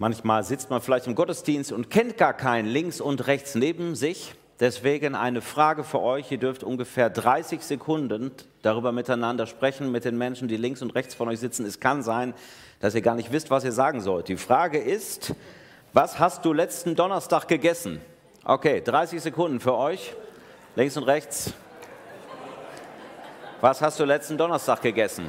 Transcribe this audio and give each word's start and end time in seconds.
Manchmal 0.00 0.44
sitzt 0.44 0.70
man 0.70 0.80
vielleicht 0.80 1.06
im 1.08 1.14
Gottesdienst 1.14 1.72
und 1.72 1.90
kennt 1.90 2.16
gar 2.16 2.32
keinen 2.32 2.66
links 2.66 3.02
und 3.02 3.26
rechts 3.26 3.54
neben 3.54 3.94
sich. 3.94 4.34
Deswegen 4.58 5.14
eine 5.14 5.42
Frage 5.42 5.84
für 5.84 6.00
euch. 6.00 6.32
Ihr 6.32 6.38
dürft 6.38 6.64
ungefähr 6.64 7.10
30 7.10 7.60
Sekunden 7.60 8.30
darüber 8.62 8.92
miteinander 8.92 9.46
sprechen 9.46 9.92
mit 9.92 10.06
den 10.06 10.16
Menschen, 10.16 10.48
die 10.48 10.56
links 10.56 10.80
und 10.80 10.94
rechts 10.94 11.14
von 11.14 11.28
euch 11.28 11.38
sitzen. 11.38 11.66
Es 11.66 11.80
kann 11.80 12.02
sein, 12.02 12.32
dass 12.80 12.94
ihr 12.94 13.02
gar 13.02 13.14
nicht 13.14 13.30
wisst, 13.30 13.50
was 13.50 13.62
ihr 13.62 13.72
sagen 13.72 14.00
sollt. 14.00 14.28
Die 14.28 14.38
Frage 14.38 14.78
ist, 14.78 15.34
was 15.92 16.18
hast 16.18 16.46
du 16.46 16.54
letzten 16.54 16.96
Donnerstag 16.96 17.46
gegessen? 17.46 18.00
Okay, 18.42 18.80
30 18.80 19.20
Sekunden 19.20 19.60
für 19.60 19.74
euch. 19.74 20.14
Links 20.76 20.96
und 20.96 21.02
rechts. 21.02 21.52
Was 23.60 23.82
hast 23.82 24.00
du 24.00 24.06
letzten 24.06 24.38
Donnerstag 24.38 24.80
gegessen? 24.80 25.28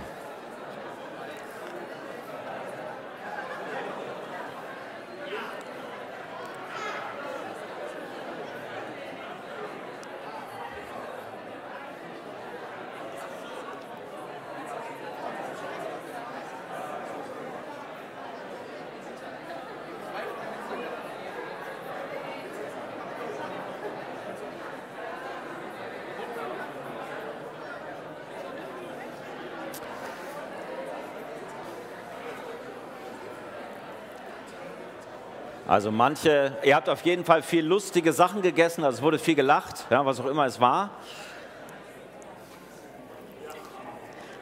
Also 35.67 35.91
manche, 35.91 36.57
ihr 36.63 36.75
habt 36.75 36.89
auf 36.89 37.03
jeden 37.03 37.23
Fall 37.23 37.43
viel 37.43 37.63
lustige 37.65 38.13
Sachen 38.13 38.41
gegessen, 38.41 38.83
also 38.83 38.97
es 38.97 39.01
wurde 39.01 39.19
viel 39.19 39.35
gelacht, 39.35 39.85
ja, 39.89 40.05
was 40.05 40.19
auch 40.19 40.25
immer 40.25 40.45
es 40.45 40.59
war. 40.59 40.89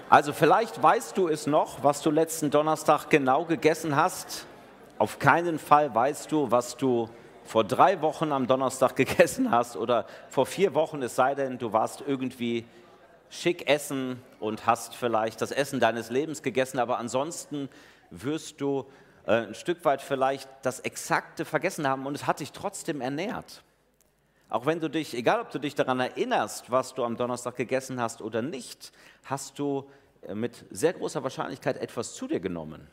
Also 0.10 0.34
vielleicht 0.34 0.82
weißt 0.82 1.18
du 1.18 1.28
es 1.28 1.46
noch, 1.46 1.84
was 1.84 2.02
du 2.02 2.10
letzten 2.10 2.50
Donnerstag 2.50 3.10
genau 3.10 3.46
gegessen 3.46 3.96
hast. 3.96 4.48
Auf 4.98 5.20
keinen 5.20 5.60
Fall 5.60 5.94
weißt 5.94 6.32
du, 6.32 6.50
was 6.50 6.78
du 6.78 7.10
vor 7.44 7.64
drei 7.64 8.02
Wochen 8.02 8.32
am 8.32 8.48
Donnerstag 8.48 8.96
gegessen 8.96 9.52
hast 9.52 9.76
oder 9.76 10.06
vor 10.30 10.46
vier 10.46 10.74
Wochen, 10.74 11.04
es 11.04 11.16
sei 11.16 11.36
denn, 11.36 11.58
du 11.58 11.74
warst 11.74 12.02
irgendwie 12.08 12.66
schick 13.30 13.70
essen 13.70 14.22
und 14.40 14.66
hast 14.66 14.96
vielleicht 14.96 15.42
das 15.42 15.52
Essen 15.52 15.80
deines 15.80 16.10
Lebens 16.10 16.42
gegessen, 16.42 16.80
aber 16.80 16.98
ansonsten 16.98 17.70
wirst 18.10 18.62
du 18.62 18.86
ein 19.30 19.54
Stück 19.54 19.86
weit 19.86 20.02
vielleicht 20.02 20.50
das 20.64 20.80
Exakte 20.80 21.46
vergessen 21.46 21.88
haben 21.88 22.06
und 22.06 22.16
es 22.16 22.26
hat 22.26 22.40
dich 22.40 22.52
trotzdem 22.52 23.02
ernährt. 23.02 23.64
Auch 24.50 24.66
wenn 24.66 24.80
du 24.80 24.90
dich, 24.90 25.14
egal 25.16 25.42
ob 25.42 25.52
du 25.52 25.60
dich 25.60 25.76
daran 25.76 26.00
erinnerst, 26.00 26.72
was 26.72 26.96
du 26.96 27.04
am 27.04 27.16
Donnerstag 27.16 27.56
gegessen 27.56 28.02
hast 28.02 28.22
oder 28.22 28.42
nicht, 28.42 28.92
hast 29.24 29.60
du 29.60 29.88
äh, 30.24 30.34
mit 30.34 30.66
sehr 30.72 30.94
großer 30.94 31.22
Wahrscheinlichkeit 31.24 31.78
etwas 31.78 32.16
zu 32.16 32.28
dir 32.28 32.40
genommen. 32.40 32.88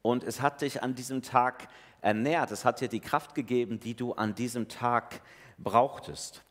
Und 0.00 0.24
es 0.24 0.40
hat 0.40 0.62
dich 0.62 0.82
an 0.82 0.94
diesem 0.94 1.20
Tag 1.20 1.68
ernährt. 2.00 2.50
Es 2.50 2.64
hat 2.64 2.80
dir 2.80 2.88
die 2.88 3.00
Kraft 3.00 3.34
gegeben, 3.34 3.78
die 3.78 3.94
du 3.94 4.14
an 4.14 4.34
diesem 4.34 4.68
Tag 4.68 5.20
brauchtest. 5.58 6.42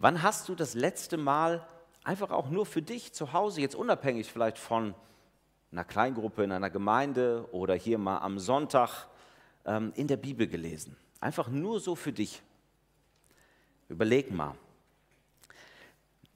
Wann 0.00 0.24
hast 0.24 0.48
du 0.48 0.56
das 0.56 0.74
letzte 0.74 1.16
Mal 1.16 1.64
einfach 2.02 2.32
auch 2.32 2.50
nur 2.50 2.66
für 2.66 2.82
dich 2.82 3.12
zu 3.12 3.32
Hause, 3.32 3.60
jetzt 3.60 3.76
unabhängig 3.76 4.32
vielleicht 4.32 4.58
von 4.58 4.94
einer 5.72 5.84
Kleingruppe, 5.84 6.44
in 6.44 6.52
einer 6.52 6.70
Gemeinde 6.70 7.46
oder 7.52 7.74
hier 7.74 7.98
mal 7.98 8.18
am 8.18 8.38
Sonntag 8.38 9.06
ähm, 9.64 9.92
in 9.94 10.06
der 10.06 10.16
Bibel 10.16 10.46
gelesen. 10.46 10.96
Einfach 11.20 11.48
nur 11.48 11.80
so 11.80 11.94
für 11.94 12.12
dich. 12.12 12.42
Überleg 13.88 14.30
mal. 14.30 14.54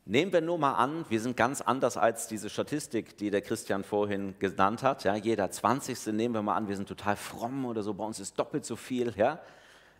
Nehmen 0.04 0.32
wir 0.32 0.41
nur 0.41 0.59
mal 0.59 0.75
an, 0.75 1.04
wir 1.09 1.20
sind 1.20 1.37
ganz 1.37 1.60
anders 1.60 1.97
als 1.97 2.26
diese 2.26 2.50
Statistik, 2.50 3.16
die 3.19 3.31
der 3.31 3.41
Christian 3.41 3.84
vorhin 3.84 4.34
genannt 4.41 4.82
hat. 4.82 5.04
Ja, 5.04 5.15
jeder 5.15 5.49
20. 5.49 6.09
nehmen 6.09 6.34
wir 6.34 6.43
mal 6.43 6.56
an, 6.56 6.66
wir 6.66 6.75
sind 6.75 6.88
total 6.88 7.14
fromm 7.14 7.64
oder 7.64 7.84
so, 7.84 7.94
bei 7.94 8.04
uns 8.04 8.19
ist 8.19 8.37
doppelt 8.37 8.64
so 8.64 8.75
viel. 8.75 9.14
Ja, 9.16 9.41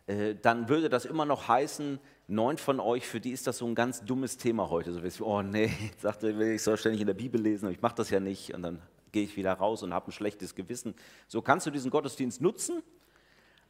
äh, 0.09 0.35
dann 0.35 0.69
würde 0.69 0.89
das 0.89 1.05
immer 1.05 1.25
noch 1.25 1.47
heißen, 1.47 2.01
neun 2.27 2.59
von 2.59 2.81
euch, 2.81 3.07
für 3.07 3.21
die 3.21 3.31
ist 3.31 3.47
das 3.47 3.59
so 3.59 3.67
ein 3.67 3.77
ganz 3.77 4.05
dummes 4.05 4.39
Thema 4.39 4.71
heute. 4.71 4.93
So 4.93 5.05
wie, 5.05 5.23
oh 5.23 5.43
nee, 5.43 5.67
ich 5.95 6.01
sagte, 6.01 6.31
ich 6.31 6.63
soll 6.63 6.77
ständig 6.77 7.01
in 7.01 7.07
der 7.07 7.15
Bibel 7.15 7.41
lesen, 7.41 7.67
aber 7.67 7.73
ich 7.73 7.83
mache 7.83 7.95
das 7.95 8.11
ja 8.11 8.19
nicht. 8.19 8.53
Und 8.55 8.63
dann 8.63 8.83
gehe 9.13 9.25
ich 9.25 9.37
wieder 9.37 9.53
raus 9.53 9.83
und 9.83 9.95
habe 9.95 10.09
ein 10.09 10.13
schlechtes 10.13 10.55
Gewissen. 10.55 10.95
So 11.29 11.43
kannst 11.43 11.67
du 11.67 11.71
diesen 11.71 11.91
Gottesdienst 11.91 12.41
nutzen. 12.41 12.83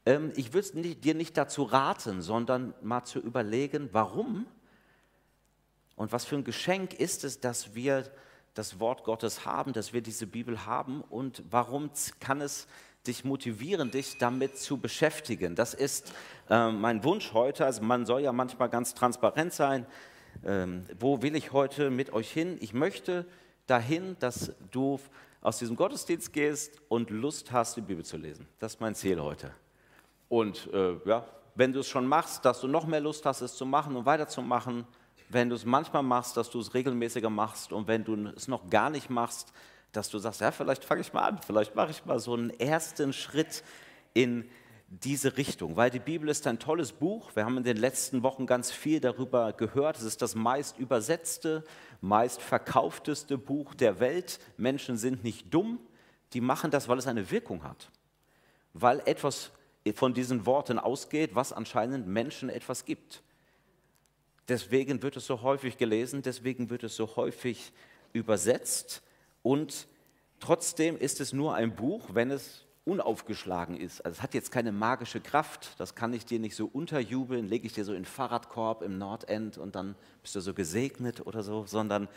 Ähm, 0.06 0.32
ich 0.36 0.52
würde 0.52 0.94
dir 0.94 1.14
nicht 1.14 1.36
dazu 1.36 1.64
raten, 1.64 2.22
sondern 2.22 2.74
mal 2.82 3.04
zu 3.04 3.18
überlegen, 3.18 3.88
warum 3.92 4.46
und 5.96 6.12
was 6.12 6.24
für 6.24 6.36
ein 6.36 6.44
Geschenk 6.44 6.94
ist 6.94 7.24
es, 7.24 7.40
dass 7.40 7.74
wir 7.74 8.10
das 8.54 8.80
Wort 8.80 9.04
Gottes 9.04 9.46
haben, 9.46 9.72
dass 9.72 9.92
wir 9.92 10.00
diese 10.00 10.26
Bibel 10.26 10.66
haben 10.66 11.00
und 11.02 11.42
warum 11.50 11.90
kann 12.20 12.40
es 12.40 12.66
dich 13.06 13.24
motivieren, 13.24 13.90
dich 13.90 14.18
damit 14.18 14.58
zu 14.58 14.78
beschäftigen. 14.78 15.54
Das 15.54 15.74
ist 15.74 16.12
äh, 16.48 16.70
mein 16.70 17.02
Wunsch 17.02 17.32
heute. 17.32 17.64
Also 17.64 17.82
man 17.82 18.06
soll 18.06 18.20
ja 18.20 18.32
manchmal 18.32 18.68
ganz 18.68 18.94
transparent 18.94 19.52
sein. 19.52 19.86
Ähm, 20.44 20.84
wo 20.98 21.22
will 21.22 21.34
ich 21.34 21.52
heute 21.52 21.90
mit 21.90 22.12
euch 22.12 22.30
hin? 22.30 22.58
Ich 22.60 22.72
möchte 22.72 23.26
dahin, 23.72 24.16
dass 24.20 24.52
du 24.70 25.00
aus 25.40 25.58
diesem 25.58 25.74
Gottesdienst 25.76 26.32
gehst 26.32 26.80
und 26.88 27.10
Lust 27.10 27.50
hast, 27.50 27.76
die 27.76 27.80
Bibel 27.80 28.04
zu 28.04 28.16
lesen. 28.16 28.46
Das 28.58 28.74
ist 28.74 28.80
mein 28.80 28.94
Ziel 28.94 29.20
heute. 29.20 29.50
Und 30.28 30.68
äh, 30.72 30.96
ja, 31.04 31.26
wenn 31.54 31.72
du 31.72 31.80
es 31.80 31.88
schon 31.88 32.06
machst, 32.06 32.44
dass 32.44 32.60
du 32.60 32.68
noch 32.68 32.86
mehr 32.86 33.00
Lust 33.00 33.26
hast, 33.26 33.40
es 33.40 33.56
zu 33.56 33.66
machen 33.66 33.96
und 33.96 34.06
weiterzumachen. 34.06 34.86
Wenn 35.28 35.48
du 35.48 35.56
es 35.56 35.64
manchmal 35.64 36.02
machst, 36.02 36.36
dass 36.36 36.50
du 36.50 36.60
es 36.60 36.74
regelmäßiger 36.74 37.30
machst. 37.30 37.72
Und 37.72 37.88
wenn 37.88 38.04
du 38.04 38.28
es 38.36 38.46
noch 38.46 38.68
gar 38.68 38.90
nicht 38.90 39.10
machst, 39.10 39.52
dass 39.92 40.08
du 40.08 40.18
sagst, 40.18 40.40
ja, 40.42 40.50
vielleicht 40.50 40.84
fange 40.84 41.00
ich 41.00 41.12
mal 41.12 41.22
an, 41.22 41.40
vielleicht 41.44 41.74
mache 41.74 41.90
ich 41.90 42.04
mal 42.04 42.18
so 42.18 42.34
einen 42.34 42.50
ersten 42.50 43.12
Schritt 43.12 43.62
in 44.14 44.48
diese 45.00 45.38
Richtung, 45.38 45.76
weil 45.76 45.90
die 45.90 45.98
Bibel 45.98 46.28
ist 46.28 46.46
ein 46.46 46.58
tolles 46.58 46.92
Buch. 46.92 47.34
Wir 47.34 47.46
haben 47.46 47.56
in 47.56 47.64
den 47.64 47.78
letzten 47.78 48.22
Wochen 48.22 48.46
ganz 48.46 48.70
viel 48.70 49.00
darüber 49.00 49.54
gehört. 49.54 49.96
Es 49.96 50.02
ist 50.02 50.20
das 50.20 50.34
meist 50.34 50.78
übersetzte, 50.78 51.64
meist 52.02 52.42
verkaufteste 52.42 53.38
Buch 53.38 53.74
der 53.74 54.00
Welt. 54.00 54.38
Menschen 54.58 54.98
sind 54.98 55.24
nicht 55.24 55.52
dumm, 55.52 55.80
die 56.34 56.42
machen 56.42 56.70
das, 56.70 56.88
weil 56.88 56.98
es 56.98 57.06
eine 57.06 57.30
Wirkung 57.30 57.64
hat. 57.64 57.90
Weil 58.74 59.00
etwas 59.06 59.50
von 59.94 60.12
diesen 60.12 60.44
Worten 60.44 60.78
ausgeht, 60.78 61.34
was 61.34 61.54
anscheinend 61.54 62.06
Menschen 62.06 62.50
etwas 62.50 62.84
gibt. 62.84 63.22
Deswegen 64.48 65.02
wird 65.02 65.16
es 65.16 65.26
so 65.26 65.40
häufig 65.40 65.78
gelesen, 65.78 66.20
deswegen 66.20 66.68
wird 66.68 66.82
es 66.84 66.96
so 66.96 67.16
häufig 67.16 67.72
übersetzt 68.12 69.02
und 69.42 69.88
trotzdem 70.38 70.98
ist 70.98 71.20
es 71.20 71.32
nur 71.32 71.54
ein 71.54 71.74
Buch, 71.74 72.10
wenn 72.12 72.30
es 72.30 72.66
unaufgeschlagen 72.84 73.76
ist. 73.76 74.04
Also 74.04 74.18
es 74.18 74.22
hat 74.22 74.34
jetzt 74.34 74.50
keine 74.50 74.72
magische 74.72 75.20
Kraft, 75.20 75.78
das 75.78 75.94
kann 75.94 76.12
ich 76.12 76.26
dir 76.26 76.40
nicht 76.40 76.56
so 76.56 76.66
unterjubeln, 76.66 77.46
lege 77.46 77.66
ich 77.66 77.72
dir 77.72 77.84
so 77.84 77.92
in 77.92 78.00
den 78.00 78.04
Fahrradkorb 78.04 78.82
im 78.82 78.98
Nordend 78.98 79.56
und 79.56 79.76
dann 79.76 79.94
bist 80.22 80.34
du 80.34 80.40
so 80.40 80.52
gesegnet 80.52 81.24
oder 81.26 81.42
so, 81.42 81.64
sondern 81.66 82.08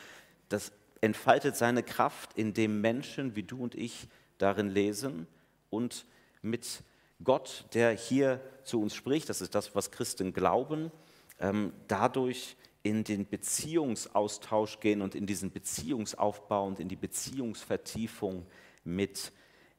das 0.50 0.72
entfaltet 1.02 1.56
seine 1.56 1.84
Kraft, 1.84 2.32
indem 2.36 2.82
Menschen 2.82 3.36
wie 3.36 3.44
du 3.44 3.62
und 3.62 3.76
ich 3.76 4.08
darin 4.38 4.70
lesen 4.70 5.28
und 5.70 6.06
mit 6.42 6.84
Gott, 7.24 7.66
der 7.74 7.92
hier 7.92 8.42
zu 8.64 8.82
uns 8.82 8.96
spricht, 8.96 9.30
das 9.30 9.42
ist 9.42 9.56
das, 9.56 9.76
was 9.76 9.92
Christen 9.92 10.34
glauben, 10.34 10.92
ähm, 11.40 11.74
dadurch 11.88 12.58
in 12.84 13.04
den 13.04 13.28
Beziehungsaustausch 13.28 14.80
gehen 14.80 15.02
und 15.02 15.16
in 15.16 15.26
diesen 15.26 15.52
Beziehungsaufbau 15.52 16.66
und 16.68 16.80
in 16.80 16.88
die 16.88 16.96
Beziehungsvertiefung 16.96 18.46
mit 18.84 19.32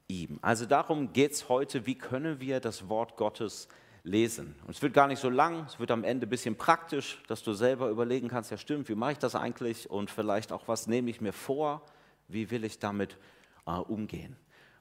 ihm. 0.09 0.39
Also 0.43 0.67
darum 0.67 1.13
geht 1.13 1.33
es 1.33 1.49
heute, 1.49 1.87
wie 1.87 1.97
können 1.97 2.41
wir 2.41 2.61
das 2.61 2.89
Wort 2.89 3.17
Gottes 3.17 3.69
lesen. 4.07 4.55
Und 4.67 4.77
es 4.77 4.83
wird 4.83 4.95
gar 4.95 5.09
nicht 5.09 5.21
so 5.21 5.29
lang, 5.29 5.67
es 5.67 5.81
wird 5.81 5.91
am 5.91 6.05
Ende 6.05 6.27
ein 6.27 6.31
bisschen 6.31 6.57
praktisch, 6.57 7.21
dass 7.27 7.43
du 7.43 7.53
selber 7.53 7.89
überlegen 7.89 8.29
kannst, 8.29 8.51
ja 8.51 8.57
stimmt, 8.57 8.89
wie 8.89 8.95
mache 8.95 9.13
ich 9.13 9.19
das 9.19 9.35
eigentlich 9.35 9.91
und 9.91 10.11
vielleicht 10.11 10.53
auch, 10.53 10.69
was 10.69 10.87
nehme 10.87 11.11
ich 11.11 11.21
mir 11.21 11.33
vor, 11.33 11.83
wie 12.29 12.51
will 12.51 12.65
ich 12.65 12.79
damit 12.79 13.17
äh, 13.67 13.73
umgehen. 13.73 14.37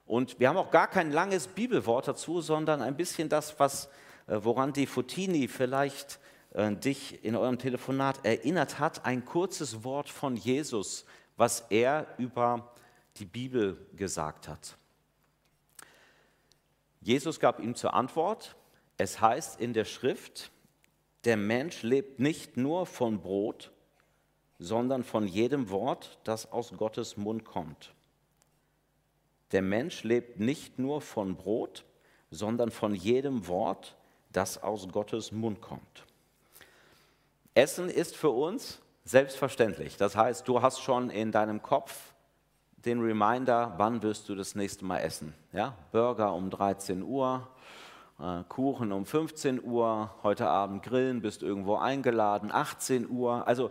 Und 0.06 0.38
wir 0.38 0.48
haben 0.48 0.56
auch 0.56 0.70
gar 0.70 0.86
kein 0.86 1.10
langes 1.10 1.48
Bibelwort 1.48 2.06
dazu, 2.06 2.40
sondern 2.40 2.80
ein 2.80 2.96
bisschen 2.96 3.28
das, 3.28 3.58
was, 3.58 3.88
äh, 4.28 4.38
woran 4.42 4.72
die 4.72 4.86
Fotini 4.86 5.48
vielleicht 5.48 6.20
äh, 6.54 6.72
dich 6.76 7.24
in 7.24 7.34
eurem 7.34 7.58
Telefonat 7.58 8.24
erinnert 8.24 8.78
hat, 8.78 9.04
ein 9.04 9.24
kurzes 9.24 9.82
Wort 9.82 10.08
von 10.08 10.36
Jesus, 10.36 11.04
was 11.36 11.66
er 11.70 12.06
über 12.18 12.72
die 13.16 13.24
Bibel 13.24 13.76
gesagt 13.96 14.46
hat. 14.46 14.76
Jesus 17.06 17.38
gab 17.38 17.60
ihm 17.60 17.76
zur 17.76 17.94
Antwort, 17.94 18.56
es 18.98 19.20
heißt 19.20 19.60
in 19.60 19.74
der 19.74 19.84
Schrift, 19.84 20.50
der 21.22 21.36
Mensch 21.36 21.84
lebt 21.84 22.18
nicht 22.18 22.56
nur 22.56 22.84
von 22.84 23.20
Brot, 23.20 23.70
sondern 24.58 25.04
von 25.04 25.28
jedem 25.28 25.70
Wort, 25.70 26.18
das 26.24 26.50
aus 26.50 26.72
Gottes 26.76 27.16
Mund 27.16 27.44
kommt. 27.44 27.94
Der 29.52 29.62
Mensch 29.62 30.02
lebt 30.02 30.40
nicht 30.40 30.80
nur 30.80 31.00
von 31.00 31.36
Brot, 31.36 31.84
sondern 32.32 32.72
von 32.72 32.92
jedem 32.92 33.46
Wort, 33.46 33.96
das 34.32 34.60
aus 34.60 34.88
Gottes 34.88 35.30
Mund 35.30 35.60
kommt. 35.60 36.06
Essen 37.54 37.88
ist 37.88 38.16
für 38.16 38.30
uns 38.30 38.80
selbstverständlich. 39.04 39.96
Das 39.96 40.16
heißt, 40.16 40.48
du 40.48 40.60
hast 40.60 40.80
schon 40.80 41.10
in 41.10 41.30
deinem 41.30 41.62
Kopf 41.62 42.15
den 42.86 43.00
Reminder, 43.00 43.74
wann 43.76 44.02
wirst 44.02 44.28
du 44.28 44.36
das 44.36 44.54
nächste 44.54 44.84
Mal 44.84 44.98
essen. 44.98 45.34
Ja? 45.52 45.76
Burger 45.90 46.32
um 46.32 46.50
13 46.50 47.02
Uhr, 47.02 47.48
äh, 48.20 48.44
Kuchen 48.48 48.92
um 48.92 49.04
15 49.04 49.62
Uhr, 49.62 50.14
heute 50.22 50.46
Abend 50.46 50.84
grillen, 50.84 51.20
bist 51.20 51.42
irgendwo 51.42 51.76
eingeladen, 51.76 52.50
18 52.52 53.10
Uhr. 53.10 53.46
Also 53.46 53.70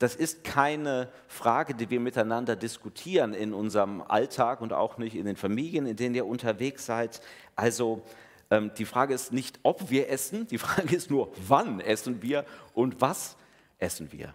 das 0.00 0.16
ist 0.16 0.42
keine 0.42 1.08
Frage, 1.28 1.74
die 1.74 1.90
wir 1.90 2.00
miteinander 2.00 2.56
diskutieren 2.56 3.34
in 3.34 3.54
unserem 3.54 4.02
Alltag 4.02 4.60
und 4.62 4.72
auch 4.72 4.98
nicht 4.98 5.14
in 5.14 5.26
den 5.26 5.36
Familien, 5.36 5.86
in 5.86 5.96
denen 5.96 6.14
ihr 6.16 6.26
unterwegs 6.26 6.86
seid. 6.86 7.20
Also 7.54 8.02
ähm, 8.50 8.72
die 8.76 8.84
Frage 8.84 9.14
ist 9.14 9.32
nicht, 9.32 9.60
ob 9.62 9.90
wir 9.90 10.10
essen, 10.10 10.48
die 10.48 10.58
Frage 10.66 10.96
ist 10.96 11.08
nur, 11.08 11.30
wann 11.46 11.78
essen 11.78 12.20
wir 12.20 12.44
und 12.74 13.00
was 13.00 13.36
essen 13.78 14.10
wir. 14.10 14.34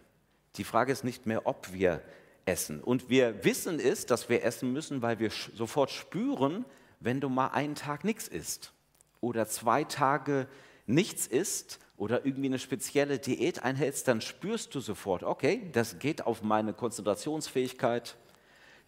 Die 0.55 0.63
Frage 0.63 0.93
ist 0.93 1.03
nicht 1.03 1.25
mehr, 1.25 1.45
ob 1.45 1.73
wir 1.73 2.01
essen. 2.45 2.81
Und 2.81 3.09
wir 3.09 3.43
wissen 3.43 3.79
es, 3.79 4.05
dass 4.05 4.29
wir 4.29 4.43
essen 4.43 4.71
müssen, 4.71 5.01
weil 5.01 5.19
wir 5.19 5.31
sofort 5.53 5.91
spüren, 5.91 6.65
wenn 6.99 7.19
du 7.19 7.29
mal 7.29 7.47
einen 7.47 7.75
Tag 7.75 8.03
nichts 8.03 8.27
isst 8.27 8.73
oder 9.21 9.47
zwei 9.47 9.83
Tage 9.83 10.47
nichts 10.85 11.27
isst 11.27 11.79
oder 11.97 12.25
irgendwie 12.25 12.47
eine 12.47 12.59
spezielle 12.59 13.19
Diät 13.19 13.63
einhältst, 13.63 14.07
dann 14.07 14.21
spürst 14.21 14.75
du 14.75 14.79
sofort, 14.79 15.23
okay, 15.23 15.69
das 15.73 15.99
geht 15.99 16.25
auf 16.25 16.43
meine 16.43 16.73
Konzentrationsfähigkeit, 16.73 18.15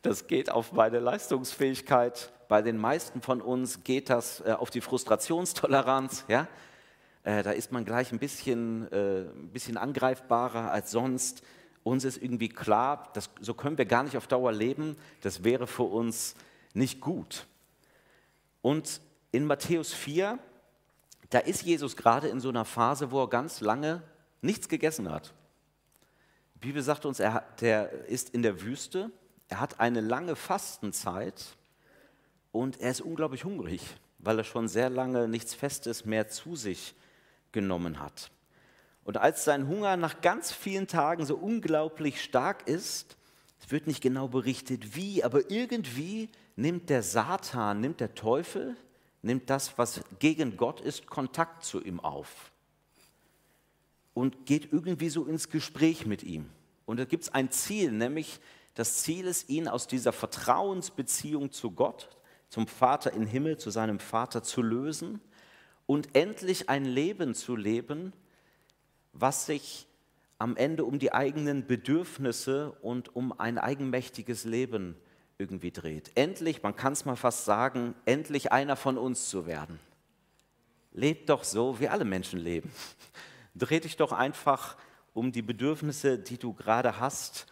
das 0.02 0.28
geht 0.28 0.52
auf 0.52 0.74
meine 0.74 1.00
Leistungsfähigkeit. 1.00 2.32
Bei 2.48 2.62
den 2.62 2.78
meisten 2.78 3.22
von 3.22 3.42
uns 3.42 3.84
geht 3.84 4.10
das 4.10 4.42
äh, 4.42 4.52
auf 4.52 4.70
die 4.70 4.82
Frustrationstoleranz. 4.82 6.26
Ja? 6.28 6.48
Äh, 7.24 7.44
da 7.44 7.52
ist 7.52 7.72
man 7.72 7.84
gleich 7.84 8.12
ein 8.12 8.20
bisschen, 8.20 8.92
äh, 8.92 9.22
ein 9.24 9.50
bisschen 9.50 9.78
angreifbarer 9.78 10.72
als 10.72 10.92
sonst. 10.92 11.42
Uns 11.88 12.04
ist 12.04 12.22
irgendwie 12.22 12.50
klar, 12.50 13.10
das, 13.14 13.30
so 13.40 13.54
können 13.54 13.78
wir 13.78 13.86
gar 13.86 14.04
nicht 14.04 14.18
auf 14.18 14.28
Dauer 14.28 14.52
leben. 14.52 14.98
Das 15.22 15.46
wäre 15.46 15.68
für 15.68 15.84
uns 15.84 16.36
nicht 16.74 17.00
gut. 17.00 17.48
Und 18.62 19.00
in 19.32 19.46
Matthäus 19.46 19.94
4, 19.94 20.38
da 21.30 21.40
ist 21.40 21.62
Jesus 21.62 21.96
gerade 21.96 22.28
in 22.28 22.42
so 22.42 22.50
einer 22.50 22.66
Phase, 22.66 23.12
wo 23.12 23.22
er 23.24 23.30
ganz 23.30 23.62
lange 23.62 24.04
nichts 24.42 24.68
gegessen 24.68 25.10
hat. 25.10 25.34
Die 26.56 26.60
Bibel 26.60 26.82
sagt 26.82 27.06
uns, 27.06 27.22
er 27.22 27.46
der 27.62 27.90
ist 28.08 28.32
in 28.32 28.42
der 28.42 28.62
Wüste, 28.62 29.10
er 29.48 29.62
hat 29.62 29.80
eine 29.80 30.02
lange 30.02 30.36
Fastenzeit 30.36 31.56
und 32.52 32.82
er 32.82 32.92
ist 32.92 33.02
unglaublich 33.02 33.46
hungrig, 33.46 33.82
weil 34.20 34.40
er 34.40 34.44
schon 34.44 34.68
sehr 34.68 34.90
lange 34.90 35.30
nichts 35.30 35.54
Festes 35.54 36.04
mehr 36.04 36.28
zu 36.28 36.58
sich 36.58 36.96
genommen 37.54 38.02
hat. 38.02 38.30
Und 39.08 39.18
als 39.18 39.44
sein 39.44 39.68
Hunger 39.68 39.98
nach 39.98 40.22
ganz 40.22 40.52
vielen 40.52 40.86
Tagen 40.86 41.26
so 41.26 41.36
unglaublich 41.36 42.22
stark 42.22 42.68
ist, 42.68 43.18
es 43.60 43.72
wird 43.72 43.88
nicht 43.88 44.02
genau 44.02 44.28
berichtet 44.28 44.96
wie, 44.96 45.24
aber 45.24 45.50
irgendwie 45.50 46.30
nimmt 46.56 46.92
der 46.92 47.02
Satan, 47.02 47.82
nimmt 47.82 48.00
der 48.00 48.14
Teufel 48.14 48.78
nimmt 49.22 49.50
das, 49.50 49.78
was 49.78 50.02
gegen 50.20 50.58
Gott 50.58 50.82
ist, 50.82 51.08
Kontakt 51.08 51.64
zu 51.64 51.84
ihm 51.84 52.00
auf 52.00 52.52
und 54.14 54.46
geht 54.46 54.72
irgendwie 54.72 55.10
so 55.10 55.26
ins 55.26 55.50
Gespräch 55.50 56.06
mit 56.06 56.24
ihm. 56.24 56.50
Und 56.86 57.00
da 57.00 57.06
gibt 57.06 57.24
es 57.24 57.34
ein 57.34 57.52
Ziel, 57.52 57.92
nämlich 57.92 58.40
das 58.74 59.04
Ziel 59.04 59.26
ist, 59.26 59.50
ihn 59.50 59.68
aus 59.68 59.88
dieser 59.88 60.14
Vertrauensbeziehung 60.14 61.52
zu 61.52 61.72
Gott, 61.72 62.10
zum 62.50 62.68
Vater 62.68 63.12
im 63.14 63.28
Himmel, 63.28 63.58
zu 63.58 63.70
seinem 63.70 64.00
Vater 64.00 64.42
zu 64.44 64.62
lösen 64.62 65.20
und 65.86 66.16
endlich 66.16 66.70
ein 66.70 66.86
Leben 66.86 67.36
zu 67.36 67.56
leben, 67.56 68.14
was 69.14 69.46
sich 69.46 69.88
am 70.40 70.56
Ende 70.56 70.86
um 70.86 71.00
die 71.00 71.14
eigenen 71.14 71.66
Bedürfnisse 71.66 72.72
und 72.82 73.16
um 73.16 73.38
ein 73.40 73.58
eigenmächtiges 73.58 74.46
Leben 74.46 74.96
irgendwie 75.38 75.72
dreht. 75.72 76.12
Endlich, 76.16 76.64
man 76.64 76.76
kann 76.76 76.94
es 76.94 77.06
mal 77.06 77.16
fast 77.16 77.46
sagen, 77.46 77.96
endlich 78.06 78.52
einer 78.52 78.76
von 78.76 78.98
uns 78.98 79.30
zu 79.30 79.46
werden. 79.46 79.80
Lebt 80.94 81.30
doch 81.30 81.44
so, 81.44 81.80
wie 81.80 81.90
alle 81.90 82.06
Menschen 82.06 82.40
leben. 82.40 82.72
Dreh 83.56 83.80
dich 83.80 83.98
doch 83.98 84.12
einfach 84.12 84.78
um 85.14 85.32
die 85.32 85.42
Bedürfnisse, 85.42 86.20
die 86.20 86.38
du 86.38 86.54
gerade 86.54 87.00
hast, 87.00 87.48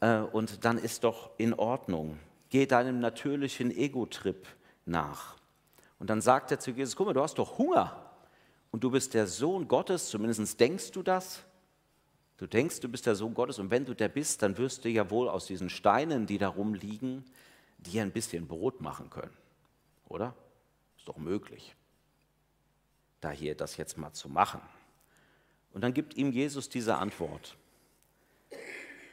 äh, 0.00 0.18
und 0.18 0.64
dann 0.64 0.78
ist 0.78 1.04
doch 1.04 1.30
in 1.38 1.54
Ordnung. 1.54 2.18
Geh 2.50 2.66
deinem 2.66 3.00
natürlichen 3.00 3.70
Ego-Trip 3.70 4.46
nach. 4.84 5.36
Und 5.98 6.10
dann 6.10 6.20
sagt 6.20 6.50
er 6.50 6.58
zu 6.58 6.70
Jesus, 6.70 6.96
guck 6.96 7.06
mal, 7.06 7.12
du 7.14 7.22
hast 7.22 7.38
doch 7.38 7.58
Hunger 7.58 8.05
und 8.76 8.84
du 8.84 8.90
bist 8.90 9.14
der 9.14 9.26
Sohn 9.26 9.68
Gottes, 9.68 10.10
zumindest 10.10 10.60
denkst 10.60 10.90
du 10.90 11.02
das. 11.02 11.42
Du 12.36 12.46
denkst, 12.46 12.80
du 12.80 12.90
bist 12.90 13.06
der 13.06 13.14
Sohn 13.14 13.32
Gottes 13.32 13.58
und 13.58 13.70
wenn 13.70 13.86
du 13.86 13.94
der 13.94 14.10
bist, 14.10 14.42
dann 14.42 14.58
wirst 14.58 14.84
du 14.84 14.90
ja 14.90 15.08
wohl 15.08 15.30
aus 15.30 15.46
diesen 15.46 15.70
Steinen, 15.70 16.26
die 16.26 16.36
da 16.36 16.48
rumliegen, 16.48 17.24
dir 17.78 18.02
ein 18.02 18.12
bisschen 18.12 18.46
Brot 18.46 18.82
machen 18.82 19.08
können. 19.08 19.34
Oder? 20.10 20.34
Ist 20.98 21.08
doch 21.08 21.16
möglich, 21.16 21.74
da 23.22 23.30
hier 23.30 23.54
das 23.54 23.78
jetzt 23.78 23.96
mal 23.96 24.12
zu 24.12 24.28
machen. 24.28 24.60
Und 25.72 25.80
dann 25.80 25.94
gibt 25.94 26.14
ihm 26.18 26.30
Jesus 26.30 26.68
diese 26.68 26.96
Antwort. 26.96 27.56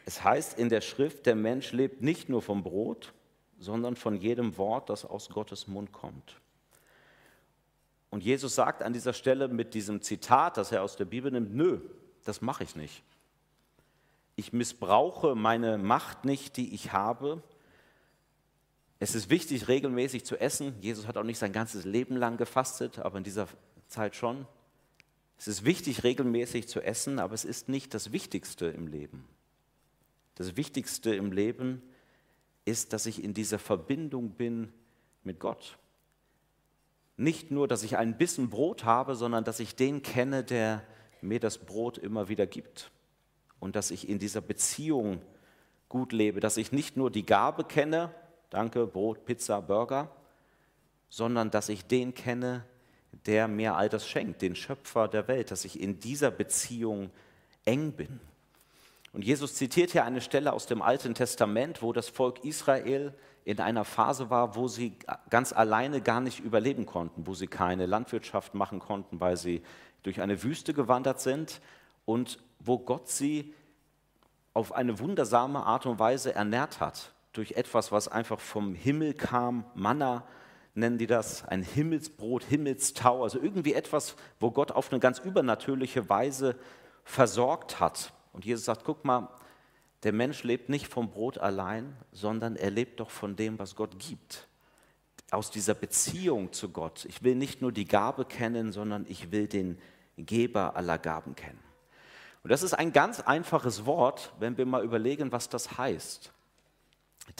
Es 0.06 0.25
heißt 0.25 0.60
in 0.60 0.68
der 0.68 0.81
Schrift, 0.81 1.25
der 1.25 1.36
Mensch 1.36 1.71
lebt 1.71 2.01
nicht 2.01 2.27
nur 2.27 2.42
vom 2.42 2.63
Brot, 2.63 3.13
sondern 3.60 3.95
von 3.95 4.18
jedem 4.18 4.57
Wort, 4.57 4.89
das 4.89 5.06
aus 5.06 5.30
Gottes 5.30 5.68
Mund 5.68 5.94
kommt. 5.94 6.42
Und 8.13 8.24
Jesus 8.24 8.54
sagt 8.54 8.83
an 8.83 8.94
dieser 8.94 9.12
Stelle 9.12 9.48
mit 9.48 9.74
diesem 9.74 10.00
Zitat, 10.04 10.57
das 10.57 10.71
er 10.71 10.83
aus 10.83 10.95
der 10.95 11.06
Bibel 11.06 11.31
nimmt, 11.31 11.56
nö, 11.56 11.80
das 12.24 12.42
mache 12.42 12.63
ich 12.63 12.75
nicht. 12.75 13.01
Ich 14.36 14.54
missbrauche 14.54 15.33
meine 15.33 15.80
Macht 15.80 16.24
nicht, 16.24 16.57
die 16.57 16.75
ich 16.75 16.94
habe. 16.94 17.42
Es 19.00 19.15
ist 19.15 19.31
wichtig, 19.31 19.68
regelmäßig 19.68 20.25
zu 20.25 20.39
essen. 20.39 20.75
Jesus 20.80 21.07
hat 21.07 21.18
auch 21.18 21.24
nicht 21.24 21.39
sein 21.39 21.54
ganzes 21.54 21.86
Leben 21.86 22.15
lang 22.15 22.38
gefastet, 22.38 23.00
aber 23.00 23.18
in 23.18 23.24
dieser 23.24 23.48
Zeit 23.88 24.15
schon. 24.15 24.45
Es 25.39 25.48
ist 25.48 25.65
wichtig, 25.65 26.04
regelmäßig 26.04 26.68
zu 26.68 26.81
essen, 26.81 27.18
aber 27.18 27.33
es 27.33 27.45
ist 27.45 27.68
nicht 27.68 27.95
das 27.95 28.12
Wichtigste 28.12 28.68
im 28.68 28.86
Leben. 28.86 29.27
Das 30.36 30.56
Wichtigste 30.56 31.15
im 31.15 31.31
Leben 31.31 31.81
ist, 32.63 32.94
dass 32.94 33.07
ich 33.07 33.24
in 33.24 33.33
dieser 33.33 33.57
Verbindung 33.57 34.36
bin 34.36 34.71
mit 35.24 35.39
Gott. 35.39 35.80
Nicht 37.15 37.51
nur, 37.51 37.68
dass 37.68 37.83
ich 37.83 37.98
ein 37.98 38.18
bisschen 38.18 38.50
Brot 38.50 38.86
habe, 38.86 39.15
sondern 39.15 39.43
dass 39.43 39.60
ich 39.60 39.75
den 39.75 40.01
kenne, 40.01 40.43
der 40.43 40.84
mir 41.22 41.39
das 41.39 41.58
Brot 41.58 41.98
immer 41.98 42.27
wieder 42.27 42.48
gibt. 42.48 42.91
Und 43.60 43.75
dass 43.75 43.91
ich 43.91 44.10
in 44.10 44.20
dieser 44.20 44.41
Beziehung 44.41 45.22
gut 45.89 46.12
lebe, 46.12 46.39
dass 46.39 46.58
ich 46.58 46.72
nicht 46.72 46.98
nur 46.98 47.12
die 47.12 47.25
Gabe 47.25 47.63
kenne, 47.63 48.13
danke, 48.50 48.88
Brot, 48.88 49.25
Pizza, 49.25 49.62
Burger, 49.62 50.10
sondern 51.10 51.51
dass 51.51 51.70
ich 51.70 51.86
den 51.86 52.13
kenne, 52.13 52.65
der 53.25 53.48
mir 53.48 53.75
all 53.75 53.89
das 53.89 54.08
schenkt, 54.08 54.41
den 54.41 54.55
Schöpfer 54.55 55.08
der 55.08 55.27
Welt, 55.27 55.51
dass 55.51 55.65
ich 55.65 55.79
in 55.79 56.00
dieser 56.00 56.32
Beziehung 56.32 57.12
eng 57.63 57.91
bin. 57.91 58.20
Und 59.13 59.24
Jesus 59.24 59.53
zitiert 59.55 59.91
hier 59.91 60.05
eine 60.05 60.22
Stelle 60.22 60.53
aus 60.53 60.65
dem 60.65 60.82
Alten 60.82 61.13
Testament, 61.13 61.82
wo 61.84 61.93
das 61.93 62.10
Volk 62.10 62.43
Israel 62.43 63.13
in 63.46 63.60
einer 63.60 63.86
Phase 63.86 64.29
war, 64.29 64.55
wo 64.55 64.67
sie 64.67 64.98
ganz 65.29 65.53
alleine 65.53 66.01
gar 66.01 66.20
nicht 66.20 66.39
überleben 66.39 66.86
konnten, 66.86 67.27
wo 67.27 67.36
sie 67.36 67.48
keine 67.48 67.86
Landwirtschaft 67.86 68.55
machen 68.55 68.79
konnten, 68.79 69.22
weil 69.22 69.38
sie 69.38 69.62
durch 70.01 70.20
eine 70.20 70.41
Wüste 70.43 70.74
gewandert 70.74 71.22
sind 71.22 71.62
und 72.05 72.39
wo 72.60 72.79
Gott 72.79 73.08
sie 73.08 73.53
auf 74.53 74.72
eine 74.72 75.00
wundersame 75.00 75.63
Art 75.63 75.86
und 75.86 76.00
Weise 76.00 76.34
ernährt 76.34 76.79
hat, 76.79 77.12
durch 77.34 77.53
etwas, 77.53 77.91
was 77.91 78.08
einfach 78.08 78.39
vom 78.39 78.74
Himmel 78.74 79.13
kam, 79.13 79.65
Manna 79.75 80.24
nennen 80.75 80.98
die 80.98 81.08
das, 81.08 81.48
ein 81.48 81.62
Himmelsbrot, 81.62 82.43
Himmelstau, 82.43 83.24
also 83.24 83.39
irgendwie 83.39 83.74
etwas, 83.74 84.15
wo 84.39 84.50
Gott 84.50 84.72
auf 84.72 84.91
eine 84.91 85.00
ganz 85.00 85.20
übernatürliche 85.20 86.10
Weise 86.10 86.55
versorgt 87.03 87.79
hat. 87.79 88.12
Und 88.34 88.44
Jesus 88.46 88.66
sagt, 88.66 88.84
guck 88.84 89.06
mal, 89.06 89.30
der 90.04 90.12
Mensch 90.12 90.44
lebt 90.44 90.68
nicht 90.68 90.88
vom 90.88 91.10
Brot 91.10 91.38
allein, 91.38 91.96
sondern 92.12 92.58
er 92.58 92.72
lebt 92.72 93.00
doch 93.00 93.10
von 93.10 93.38
dem, 93.38 93.58
was 93.58 93.75
Gott 93.75 93.98
gibt. 94.00 94.48
Aus 95.32 95.50
dieser 95.50 95.74
Beziehung 95.74 96.52
zu 96.52 96.70
Gott. 96.70 97.06
Ich 97.06 97.24
will 97.24 97.36
nicht 97.36 97.62
nur 97.62 97.72
die 97.72 97.86
Gabe 97.86 98.25
kennen, 98.25 98.72
sondern 98.72 99.06
ich 99.08 99.32
will 99.32 99.48
den 99.48 99.80
Geber 100.18 100.75
aller 100.75 100.98
Gaben 100.98 101.36
kennen. 101.36 101.60
Und 102.44 102.52
das 102.52 102.62
ist 102.62 102.74
ein 102.74 102.92
ganz 102.92 103.22
einfaches 103.22 103.86
Wort, 103.86 104.34
wenn 104.40 104.58
wir 104.58 104.66
mal 104.66 104.84
überlegen, 104.84 105.32
was 105.32 105.48
das 105.48 105.78
heißt. 105.78 106.34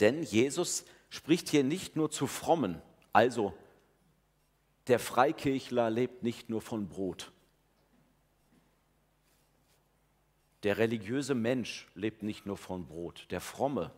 Denn 0.00 0.22
Jesus 0.22 0.86
spricht 1.10 1.50
hier 1.50 1.62
nicht 1.62 1.94
nur 1.94 2.10
zu 2.10 2.26
Frommen, 2.26 2.80
also 3.12 3.52
der 4.88 4.98
Freikirchler 4.98 5.90
lebt 5.90 6.22
nicht 6.22 6.48
nur 6.48 6.62
von 6.62 6.88
Brot. 6.88 7.32
Der 10.64 10.78
religiöse 10.78 11.34
Mensch 11.34 11.86
lebt 11.94 12.22
nicht 12.22 12.46
nur 12.46 12.56
von 12.56 12.86
Brot, 12.86 13.26
der 13.30 13.40
Fromme, 13.40 13.92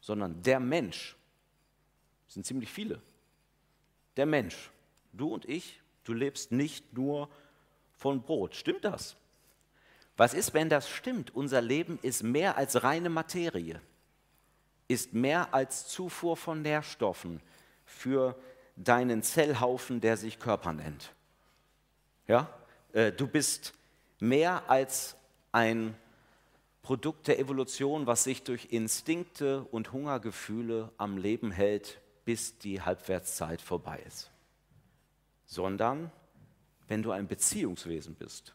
sondern 0.00 0.42
der 0.42 0.60
Mensch. 0.60 1.16
Das 2.26 2.34
sind 2.34 2.46
ziemlich 2.46 2.70
viele. 2.70 3.02
Der 4.16 4.26
Mensch 4.26 4.70
du 5.12 5.28
und 5.28 5.48
ich, 5.48 5.80
du 6.04 6.12
lebst 6.12 6.52
nicht 6.52 6.92
nur 6.92 7.28
von 7.92 8.22
Brot. 8.22 8.54
Stimmt 8.54 8.84
das? 8.84 9.16
Was 10.16 10.34
ist, 10.34 10.54
wenn 10.54 10.68
das 10.68 10.88
stimmt? 10.88 11.34
Unser 11.34 11.60
Leben 11.60 11.98
ist 12.02 12.22
mehr 12.22 12.56
als 12.56 12.82
reine 12.82 13.08
Materie, 13.08 13.80
ist 14.88 15.14
mehr 15.14 15.54
als 15.54 15.88
Zufuhr 15.88 16.36
von 16.36 16.62
Nährstoffen 16.62 17.40
für 17.84 18.36
deinen 18.76 19.22
Zellhaufen, 19.22 20.00
der 20.00 20.16
sich 20.16 20.38
Körper 20.38 20.72
nennt. 20.72 21.12
Ja? 22.26 22.48
Äh, 22.92 23.12
du 23.12 23.26
bist 23.26 23.74
mehr 24.18 24.68
als 24.68 25.16
ein 25.50 25.94
Produkt 26.82 27.28
der 27.28 27.38
Evolution, 27.38 28.06
was 28.06 28.24
sich 28.24 28.42
durch 28.42 28.66
Instinkte 28.70 29.62
und 29.70 29.92
Hungergefühle 29.92 30.90
am 30.98 31.16
Leben 31.16 31.52
hält, 31.52 32.00
bis 32.24 32.58
die 32.58 32.82
Halbwertszeit 32.82 33.62
vorbei 33.62 34.02
ist. 34.06 34.30
Sondern 35.46 36.10
wenn 36.88 37.02
du 37.02 37.12
ein 37.12 37.28
Beziehungswesen 37.28 38.14
bist. 38.14 38.54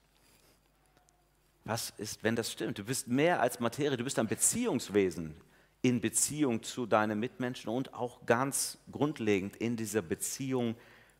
Was 1.63 1.93
ist, 1.97 2.23
wenn 2.23 2.35
das 2.35 2.51
stimmt? 2.51 2.77
Du 2.77 2.83
bist 2.83 3.07
mehr 3.07 3.41
als 3.41 3.59
Materie, 3.59 3.97
du 3.97 4.03
bist 4.03 4.19
ein 4.19 4.27
Beziehungswesen 4.27 5.35
in 5.81 6.01
Beziehung 6.01 6.63
zu 6.63 6.85
deinen 6.85 7.19
Mitmenschen 7.19 7.69
und 7.69 7.93
auch 7.93 8.25
ganz 8.25 8.77
grundlegend 8.91 9.55
in 9.55 9.75
dieser 9.75 10.01
Beziehung 10.01 10.75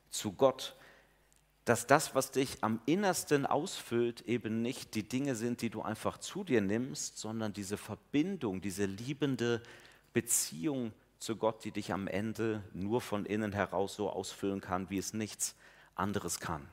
zu 0.10 0.34
Gott 0.34 0.76
dass 1.68 1.86
das, 1.86 2.16
was 2.16 2.32
dich 2.32 2.64
am 2.64 2.80
innersten 2.86 3.46
ausfüllt, 3.46 4.22
eben 4.22 4.62
nicht 4.62 4.96
die 4.96 5.04
Dinge 5.04 5.36
sind, 5.36 5.62
die 5.62 5.70
du 5.70 5.82
einfach 5.82 6.18
zu 6.18 6.46
dir 6.46 6.62
nimmst, 6.62 7.18
sondern 7.18 7.52
diese 7.52 7.76
Verbindung, 7.76 8.62
diese 8.62 8.86
liebende 8.86 9.62
Beziehung 10.14 10.94
zu 11.20 11.36
Gott, 11.36 11.66
die 11.66 11.72
dich 11.72 11.92
am 11.92 12.08
Ende 12.08 12.64
nur 12.72 13.02
von 13.02 13.26
innen 13.26 13.52
heraus 13.52 13.96
so 13.96 14.10
ausfüllen 14.10 14.62
kann, 14.62 14.90
wie 14.90 14.98
es 14.98 15.14
nichts 15.14 15.56
anderes 15.94 16.40
kann. 16.40 16.66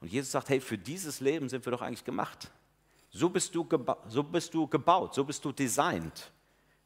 Und 0.00 0.12
Jesus 0.12 0.30
sagt, 0.30 0.48
hey, 0.48 0.60
für 0.60 0.78
dieses 0.78 1.18
Leben 1.18 1.48
sind 1.48 1.66
wir 1.66 1.72
doch 1.72 1.82
eigentlich 1.82 2.04
gemacht. 2.04 2.52
So 3.10 3.28
bist 3.28 3.52
du, 3.52 3.68
so 4.06 4.22
bist 4.22 4.54
du 4.54 4.68
gebaut, 4.68 5.12
so 5.12 5.24
bist 5.24 5.44
du 5.44 5.50
designt. 5.50 6.30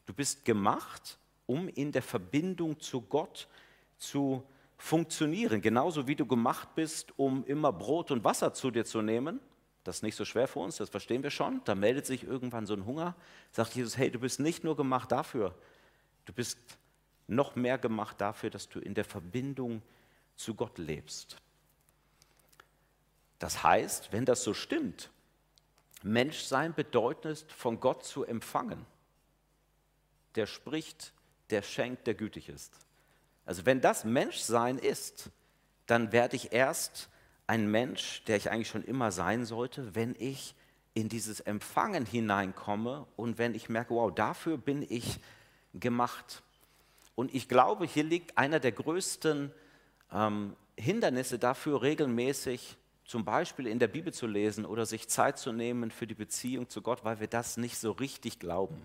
Du 0.06 0.14
bist 0.14 0.46
gemacht, 0.46 1.18
um 1.44 1.68
in 1.68 1.92
der 1.92 2.02
Verbindung 2.02 2.80
zu 2.80 3.02
Gott 3.02 3.48
zu 3.98 4.42
funktionieren, 4.80 5.60
genauso 5.60 6.08
wie 6.08 6.16
du 6.16 6.24
gemacht 6.24 6.74
bist, 6.74 7.12
um 7.18 7.44
immer 7.44 7.70
Brot 7.70 8.10
und 8.10 8.24
Wasser 8.24 8.54
zu 8.54 8.70
dir 8.70 8.86
zu 8.86 9.02
nehmen. 9.02 9.38
Das 9.84 9.96
ist 9.96 10.02
nicht 10.02 10.16
so 10.16 10.24
schwer 10.24 10.48
für 10.48 10.60
uns, 10.60 10.76
das 10.76 10.88
verstehen 10.88 11.22
wir 11.22 11.30
schon. 11.30 11.60
Da 11.64 11.74
meldet 11.74 12.06
sich 12.06 12.24
irgendwann 12.24 12.64
so 12.64 12.72
ein 12.74 12.86
Hunger. 12.86 13.14
Sagt 13.52 13.74
Jesus, 13.74 13.98
hey, 13.98 14.10
du 14.10 14.18
bist 14.18 14.40
nicht 14.40 14.64
nur 14.64 14.76
gemacht 14.76 15.12
dafür, 15.12 15.54
du 16.24 16.32
bist 16.32 16.58
noch 17.26 17.56
mehr 17.56 17.76
gemacht 17.76 18.20
dafür, 18.20 18.48
dass 18.48 18.68
du 18.68 18.80
in 18.80 18.94
der 18.94 19.04
Verbindung 19.04 19.82
zu 20.34 20.54
Gott 20.54 20.78
lebst. 20.78 21.36
Das 23.38 23.62
heißt, 23.62 24.12
wenn 24.12 24.24
das 24.24 24.42
so 24.42 24.54
stimmt, 24.54 25.10
Menschsein 26.02 26.74
bedeutet, 26.74 27.44
von 27.52 27.80
Gott 27.80 28.04
zu 28.04 28.24
empfangen. 28.24 28.86
Der 30.34 30.46
spricht, 30.46 31.12
der 31.50 31.62
schenkt, 31.62 32.06
der 32.06 32.14
gütig 32.14 32.48
ist. 32.48 32.74
Also 33.50 33.66
wenn 33.66 33.80
das 33.80 34.04
Menschsein 34.04 34.78
ist, 34.78 35.28
dann 35.86 36.12
werde 36.12 36.36
ich 36.36 36.52
erst 36.52 37.08
ein 37.48 37.68
Mensch, 37.68 38.22
der 38.28 38.36
ich 38.36 38.48
eigentlich 38.48 38.68
schon 38.68 38.84
immer 38.84 39.10
sein 39.10 39.44
sollte, 39.44 39.96
wenn 39.96 40.14
ich 40.20 40.54
in 40.94 41.08
dieses 41.08 41.40
Empfangen 41.40 42.06
hineinkomme 42.06 43.08
und 43.16 43.38
wenn 43.38 43.56
ich 43.56 43.68
merke, 43.68 43.92
wow, 43.92 44.14
dafür 44.14 44.56
bin 44.56 44.86
ich 44.88 45.18
gemacht. 45.74 46.44
Und 47.16 47.34
ich 47.34 47.48
glaube, 47.48 47.86
hier 47.86 48.04
liegt 48.04 48.38
einer 48.38 48.60
der 48.60 48.70
größten 48.70 49.50
ähm, 50.12 50.54
Hindernisse 50.76 51.40
dafür, 51.40 51.82
regelmäßig 51.82 52.76
zum 53.04 53.24
Beispiel 53.24 53.66
in 53.66 53.80
der 53.80 53.88
Bibel 53.88 54.14
zu 54.14 54.28
lesen 54.28 54.64
oder 54.64 54.86
sich 54.86 55.08
Zeit 55.08 55.40
zu 55.40 55.50
nehmen 55.50 55.90
für 55.90 56.06
die 56.06 56.14
Beziehung 56.14 56.68
zu 56.68 56.82
Gott, 56.82 57.02
weil 57.02 57.18
wir 57.18 57.26
das 57.26 57.56
nicht 57.56 57.78
so 57.78 57.90
richtig 57.90 58.38
glauben. 58.38 58.80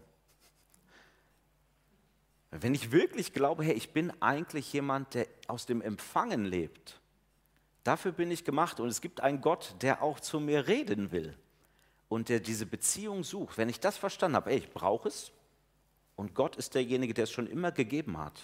Wenn 2.62 2.74
ich 2.74 2.92
wirklich 2.92 3.34
glaube, 3.34 3.64
hey, 3.64 3.74
ich 3.74 3.92
bin 3.92 4.12
eigentlich 4.22 4.72
jemand, 4.72 5.14
der 5.14 5.28
aus 5.48 5.66
dem 5.66 5.82
Empfangen 5.82 6.46
lebt, 6.46 7.00
dafür 7.84 8.12
bin 8.12 8.32
ich 8.32 8.44
gemacht 8.44 8.80
und 8.80 8.88
es 8.88 9.02
gibt 9.02 9.22
einen 9.22 9.42
Gott, 9.42 9.76
der 9.82 10.02
auch 10.02 10.20
zu 10.20 10.40
mir 10.40 10.68
reden 10.68 11.12
will 11.12 11.38
und 12.08 12.30
der 12.30 12.40
diese 12.40 12.66
Beziehung 12.66 13.24
sucht. 13.24 13.58
Wenn 13.58 13.70
ich 13.70 13.80
das 13.80 13.98
verstanden 13.98 14.38
habe, 14.38 14.52
ey, 14.52 14.58
ich 14.58 14.72
brauche 14.72 15.10
es 15.10 15.32
und 16.16 16.34
Gott 16.36 16.56
ist 16.56 16.76
derjenige, 16.76 17.14
der 17.14 17.26
es 17.26 17.32
schon 17.32 17.48
immer 17.48 17.72
gegeben 17.72 18.18
hat, 18.18 18.40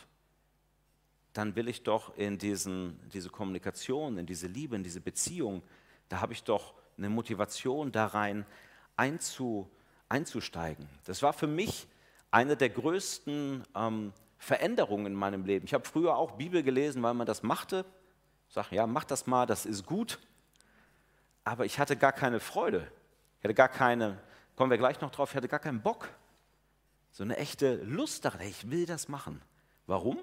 dann 1.34 1.56
will 1.56 1.70
ich 1.70 1.84
doch 1.84 2.18
in 2.18 2.38
diesen, 2.38 3.00
diese 3.13 3.30
Kommunikation, 3.30 4.18
in 4.18 4.25
diese 4.25 4.48
Liebe, 4.48 4.75
in 4.75 4.84
diese 4.84 5.00
Beziehung, 5.00 5.63
da 6.10 6.20
habe 6.20 6.34
ich 6.34 6.44
doch 6.44 6.74
eine 6.98 7.10
Motivation 7.10 7.91
da 7.91 8.08
rein 8.08 8.46
einzu, 8.98 9.70
einzusteigen. 10.10 10.88
Das 11.06 11.24
war 11.24 11.32
für 11.32 11.48
mich 11.48 11.88
eine 12.32 12.56
der 12.56 12.70
größten 12.70 13.64
ähm, 13.76 14.14
Veränderungen 14.38 15.08
in 15.08 15.14
meinem 15.14 15.46
Leben. 15.46 15.66
Ich 15.66 15.74
habe 15.74 15.86
früher 15.86 16.16
auch 16.16 16.32
Bibel 16.32 16.64
gelesen, 16.64 17.04
weil 17.04 17.14
man 17.14 17.28
das 17.28 17.44
machte. 17.44 17.86
Ich 18.48 18.56
sage, 18.56 18.76
ja, 18.76 18.88
mach 18.88 19.04
das 19.04 19.28
mal, 19.28 19.46
das 19.46 19.66
ist 19.66 19.86
gut. 19.86 20.20
Aber 21.44 21.66
ich 21.66 21.78
hatte 21.78 21.96
gar 21.96 22.14
keine 22.14 22.40
Freude. 22.40 22.92
Ich 23.40 23.44
hatte 23.44 23.54
gar 23.54 23.70
keine, 23.70 24.18
kommen 24.56 24.72
wir 24.72 24.78
gleich 24.78 25.02
noch 25.02 25.12
drauf, 25.12 25.32
ich 25.32 25.36
hatte 25.36 25.48
gar 25.48 25.60
keinen 25.60 25.82
Bock. 25.82 26.10
So 27.12 27.24
eine 27.24 27.38
echte 27.38 27.76
Lust 27.84 28.26
daran, 28.26 28.42
ich 28.42 28.72
will 28.72 28.86
das 28.86 29.10
machen. 29.10 29.42
Warum? 29.86 30.20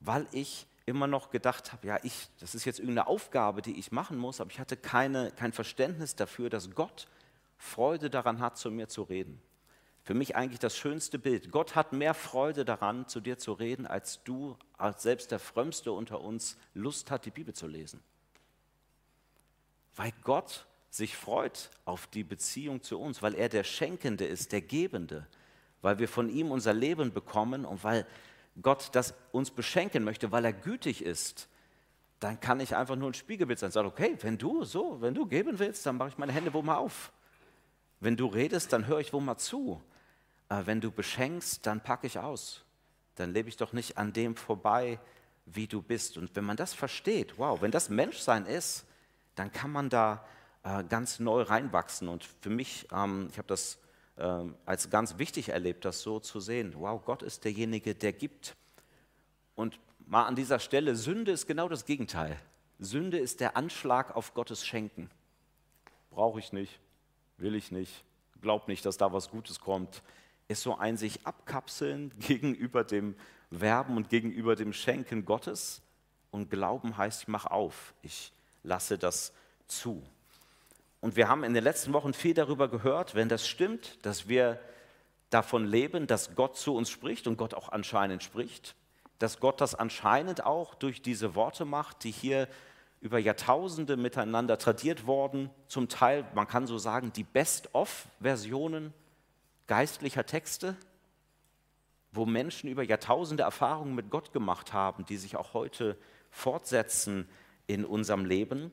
Weil 0.00 0.26
ich 0.32 0.66
immer 0.86 1.06
noch 1.06 1.30
gedacht 1.30 1.72
habe, 1.72 1.86
ja, 1.86 1.98
ich, 2.02 2.28
das 2.38 2.54
ist 2.54 2.64
jetzt 2.64 2.78
irgendeine 2.78 3.06
Aufgabe, 3.06 3.62
die 3.62 3.78
ich 3.78 3.90
machen 3.90 4.18
muss, 4.18 4.40
aber 4.40 4.50
ich 4.50 4.60
hatte 4.60 4.76
keine, 4.76 5.32
kein 5.32 5.52
Verständnis 5.52 6.14
dafür, 6.14 6.50
dass 6.50 6.70
Gott 6.70 7.08
Freude 7.56 8.10
daran 8.10 8.40
hat, 8.40 8.58
zu 8.58 8.70
mir 8.70 8.88
zu 8.88 9.02
reden. 9.02 9.40
Für 10.04 10.14
mich 10.14 10.36
eigentlich 10.36 10.60
das 10.60 10.76
schönste 10.76 11.18
Bild. 11.18 11.50
Gott 11.50 11.74
hat 11.74 11.94
mehr 11.94 12.12
Freude 12.12 12.66
daran, 12.66 13.08
zu 13.08 13.20
dir 13.20 13.38
zu 13.38 13.54
reden, 13.54 13.86
als 13.86 14.22
du, 14.22 14.56
als 14.76 15.02
selbst 15.02 15.30
der 15.30 15.38
Frömmste 15.38 15.92
unter 15.92 16.20
uns, 16.20 16.58
Lust 16.74 17.10
hat, 17.10 17.24
die 17.24 17.30
Bibel 17.30 17.54
zu 17.54 17.66
lesen. 17.66 18.02
Weil 19.96 20.12
Gott 20.22 20.66
sich 20.90 21.16
freut 21.16 21.70
auf 21.86 22.06
die 22.06 22.22
Beziehung 22.22 22.82
zu 22.82 23.00
uns, 23.00 23.22
weil 23.22 23.34
er 23.34 23.48
der 23.48 23.64
Schenkende 23.64 24.26
ist, 24.26 24.52
der 24.52 24.60
Gebende, 24.60 25.26
weil 25.80 25.98
wir 25.98 26.08
von 26.08 26.28
ihm 26.28 26.50
unser 26.50 26.74
Leben 26.74 27.12
bekommen 27.12 27.64
und 27.64 27.82
weil 27.82 28.06
Gott 28.60 28.90
das 28.92 29.14
uns 29.32 29.50
beschenken 29.50 30.04
möchte, 30.04 30.30
weil 30.30 30.44
er 30.44 30.52
gütig 30.52 31.02
ist, 31.02 31.48
dann 32.20 32.40
kann 32.40 32.60
ich 32.60 32.76
einfach 32.76 32.96
nur 32.96 33.10
ein 33.10 33.14
Spiegelbild 33.14 33.58
sein. 33.58 33.70
Sag, 33.70 33.86
okay, 33.86 34.16
wenn 34.20 34.38
du 34.38 34.64
so, 34.64 35.00
wenn 35.00 35.14
du 35.14 35.26
geben 35.26 35.58
willst, 35.58 35.86
dann 35.86 35.96
mache 35.96 36.10
ich 36.10 36.18
meine 36.18 36.32
Hände 36.32 36.52
wo 36.52 36.62
mal 36.62 36.76
auf. 36.76 37.10
Wenn 38.00 38.16
du 38.16 38.26
redest, 38.26 38.72
dann 38.72 38.86
höre 38.86 39.00
ich 39.00 39.12
wo 39.12 39.20
mal 39.20 39.38
zu. 39.38 39.82
Wenn 40.64 40.80
du 40.80 40.90
beschenkst, 40.90 41.66
dann 41.66 41.80
packe 41.80 42.06
ich 42.06 42.18
aus. 42.18 42.64
Dann 43.16 43.32
lebe 43.32 43.48
ich 43.48 43.56
doch 43.56 43.72
nicht 43.72 43.96
an 43.96 44.12
dem 44.12 44.36
vorbei, 44.36 44.98
wie 45.46 45.66
du 45.66 45.82
bist. 45.82 46.16
Und 46.16 46.34
wenn 46.36 46.44
man 46.44 46.56
das 46.56 46.74
versteht, 46.74 47.38
wow, 47.38 47.60
wenn 47.60 47.70
das 47.70 47.88
Menschsein 47.88 48.46
ist, 48.46 48.84
dann 49.34 49.52
kann 49.52 49.70
man 49.70 49.90
da 49.90 50.24
äh, 50.62 50.84
ganz 50.84 51.20
neu 51.20 51.42
reinwachsen. 51.42 52.08
Und 52.08 52.24
für 52.40 52.50
mich, 52.50 52.88
ähm, 52.92 53.28
ich 53.30 53.38
habe 53.38 53.48
das 53.48 53.78
äh, 54.16 54.44
als 54.64 54.90
ganz 54.90 55.18
wichtig 55.18 55.50
erlebt, 55.50 55.84
das 55.84 56.00
so 56.00 56.20
zu 56.20 56.40
sehen. 56.40 56.74
Wow, 56.76 57.04
Gott 57.04 57.22
ist 57.22 57.44
derjenige, 57.44 57.94
der 57.94 58.12
gibt. 58.12 58.56
Und 59.54 59.78
mal 60.06 60.24
an 60.24 60.36
dieser 60.36 60.58
Stelle, 60.58 60.96
Sünde 60.96 61.32
ist 61.32 61.46
genau 61.46 61.68
das 61.68 61.84
Gegenteil. 61.84 62.38
Sünde 62.78 63.18
ist 63.18 63.40
der 63.40 63.56
Anschlag 63.56 64.16
auf 64.16 64.34
Gottes 64.34 64.66
Schenken. 64.66 65.10
Brauche 66.10 66.38
ich 66.38 66.52
nicht, 66.52 66.80
will 67.38 67.54
ich 67.54 67.70
nicht, 67.70 68.04
glaub 68.40 68.68
nicht, 68.68 68.84
dass 68.84 68.96
da 68.96 69.12
was 69.12 69.30
Gutes 69.30 69.60
kommt 69.60 70.02
ist 70.48 70.62
so 70.62 70.76
ein 70.76 70.96
sich 70.96 71.26
abkapseln 71.26 72.12
gegenüber 72.18 72.84
dem 72.84 73.14
Werben 73.50 73.96
und 73.96 74.08
gegenüber 74.08 74.56
dem 74.56 74.72
Schenken 74.72 75.24
Gottes. 75.24 75.82
Und 76.30 76.50
Glauben 76.50 76.96
heißt, 76.96 77.22
ich 77.22 77.28
mache 77.28 77.50
auf, 77.50 77.94
ich 78.02 78.32
lasse 78.62 78.98
das 78.98 79.32
zu. 79.66 80.02
Und 81.00 81.16
wir 81.16 81.28
haben 81.28 81.44
in 81.44 81.54
den 81.54 81.62
letzten 81.62 81.92
Wochen 81.92 82.14
viel 82.14 82.34
darüber 82.34 82.68
gehört, 82.68 83.14
wenn 83.14 83.28
das 83.28 83.46
stimmt, 83.46 83.98
dass 84.04 84.26
wir 84.26 84.58
davon 85.30 85.66
leben, 85.66 86.06
dass 86.06 86.34
Gott 86.34 86.56
zu 86.56 86.74
uns 86.74 86.90
spricht 86.90 87.26
und 87.26 87.36
Gott 87.36 87.54
auch 87.54 87.68
anscheinend 87.68 88.22
spricht, 88.22 88.74
dass 89.18 89.38
Gott 89.38 89.60
das 89.60 89.74
anscheinend 89.74 90.44
auch 90.44 90.74
durch 90.74 91.02
diese 91.02 91.34
Worte 91.34 91.64
macht, 91.64 92.04
die 92.04 92.10
hier 92.10 92.48
über 93.00 93.18
Jahrtausende 93.18 93.96
miteinander 93.96 94.56
tradiert 94.58 95.06
worden, 95.06 95.50
zum 95.68 95.88
Teil, 95.88 96.24
man 96.34 96.48
kann 96.48 96.66
so 96.66 96.78
sagen, 96.78 97.12
die 97.12 97.22
Best-of-Versionen 97.22 98.94
geistlicher 99.66 100.26
Texte, 100.26 100.76
wo 102.12 102.26
Menschen 102.26 102.70
über 102.70 102.82
Jahrtausende 102.82 103.42
Erfahrungen 103.42 103.94
mit 103.94 104.10
Gott 104.10 104.32
gemacht 104.32 104.72
haben, 104.72 105.04
die 105.06 105.16
sich 105.16 105.36
auch 105.36 105.54
heute 105.54 105.96
fortsetzen 106.30 107.28
in 107.66 107.84
unserem 107.84 108.24
Leben, 108.24 108.72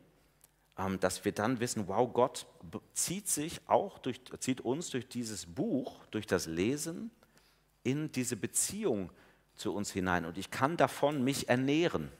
ähm, 0.77 0.99
dass 0.99 1.25
wir 1.25 1.31
dann 1.31 1.59
wissen, 1.59 1.87
wow, 1.87 2.11
Gott 2.11 2.45
zieht 2.93 3.27
sich 3.27 3.61
auch 3.67 3.99
durch, 3.99 4.21
zieht 4.39 4.61
uns 4.61 4.89
durch 4.89 5.07
dieses 5.07 5.45
Buch, 5.45 6.05
durch 6.11 6.27
das 6.27 6.45
Lesen 6.45 7.11
in 7.83 8.11
diese 8.11 8.35
Beziehung 8.35 9.11
zu 9.55 9.73
uns 9.73 9.91
hinein 9.91 10.25
und 10.25 10.37
ich 10.37 10.51
kann 10.51 10.77
davon 10.77 11.23
mich 11.23 11.49
ernähren. 11.49 12.11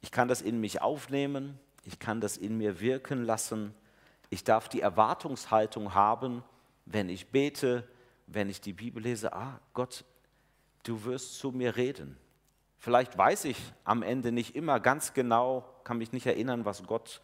Ich 0.00 0.10
kann 0.12 0.28
das 0.28 0.42
in 0.42 0.60
mich 0.60 0.80
aufnehmen, 0.80 1.58
ich 1.84 1.98
kann 1.98 2.20
das 2.20 2.36
in 2.36 2.56
mir 2.56 2.80
wirken 2.80 3.24
lassen. 3.24 3.74
Ich 4.30 4.44
darf 4.44 4.68
die 4.68 4.80
Erwartungshaltung 4.80 5.94
haben, 5.94 6.44
wenn 6.90 7.08
ich 7.08 7.28
bete, 7.28 7.86
wenn 8.26 8.48
ich 8.48 8.60
die 8.60 8.72
Bibel 8.72 9.02
lese, 9.02 9.32
ah 9.32 9.60
Gott, 9.74 10.04
du 10.84 11.04
wirst 11.04 11.38
zu 11.38 11.52
mir 11.52 11.76
reden. 11.76 12.16
Vielleicht 12.78 13.18
weiß 13.18 13.44
ich 13.44 13.58
am 13.84 14.02
Ende 14.02 14.32
nicht 14.32 14.54
immer 14.54 14.80
ganz 14.80 15.12
genau, 15.12 15.68
kann 15.84 15.98
mich 15.98 16.12
nicht 16.12 16.26
erinnern, 16.26 16.64
was 16.64 16.84
Gott 16.84 17.20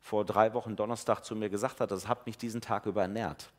vor 0.00 0.24
drei 0.24 0.54
Wochen 0.54 0.76
Donnerstag 0.76 1.22
zu 1.22 1.34
mir 1.34 1.50
gesagt 1.50 1.80
hat. 1.80 1.90
Das 1.90 2.08
hat 2.08 2.26
mich 2.26 2.38
diesen 2.38 2.60
Tag 2.60 2.86
über 2.86 3.02
ernährt. 3.02 3.50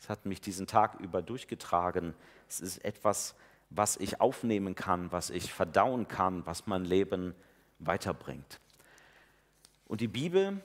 Es 0.00 0.08
hat 0.08 0.26
mich 0.26 0.40
diesen 0.40 0.66
Tag 0.66 1.00
über 1.00 1.22
durchgetragen. 1.22 2.14
Es 2.48 2.60
ist 2.60 2.84
etwas, 2.84 3.34
was 3.70 3.96
ich 3.96 4.20
aufnehmen 4.20 4.74
kann, 4.74 5.10
was 5.12 5.30
ich 5.30 5.52
verdauen 5.52 6.08
kann, 6.08 6.46
was 6.46 6.66
mein 6.66 6.84
Leben 6.84 7.34
weiterbringt. 7.78 8.60
Und 9.88 10.00
die 10.00 10.08
Bibel, 10.08 10.60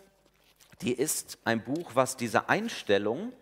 die 0.82 0.94
ist 0.94 1.40
ein 1.46 1.64
Buch, 1.64 1.92
was 1.94 2.18
diese 2.18 2.50
Einstellung, 2.50 3.34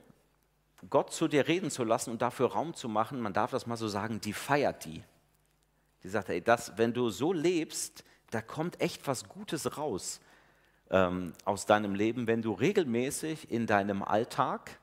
Gott 0.90 1.12
zu 1.12 1.28
dir 1.28 1.48
reden 1.48 1.72
zu 1.72 1.84
lassen 1.84 2.12
und 2.12 2.22
dafür 2.22 2.52
Raum 2.52 2.74
zu 2.74 2.88
machen, 2.88 3.20
man 3.20 3.34
darf 3.34 3.52
das 3.52 3.68
mal 3.68 3.78
so 3.78 3.88
sagen, 3.88 4.22
die 4.22 4.34
feiert 4.34 4.86
die. 4.86 5.04
Die 6.04 6.10
sagt, 6.10 6.30
ey, 6.30 6.42
das, 6.42 6.78
wenn 6.78 6.94
du 6.94 7.10
so 7.10 7.34
lebst, 7.34 8.04
da 8.32 8.42
kommt 8.42 8.80
echt 8.80 9.06
was 9.08 9.28
Gutes 9.28 9.78
raus 9.78 10.22
ähm, 10.90 11.34
aus 11.46 11.66
deinem 11.66 11.96
Leben, 11.96 12.28
wenn 12.28 12.42
du 12.42 12.54
regelmäßig 12.54 13.52
in 13.52 13.68
deinem 13.68 14.04
Alltag 14.04 14.80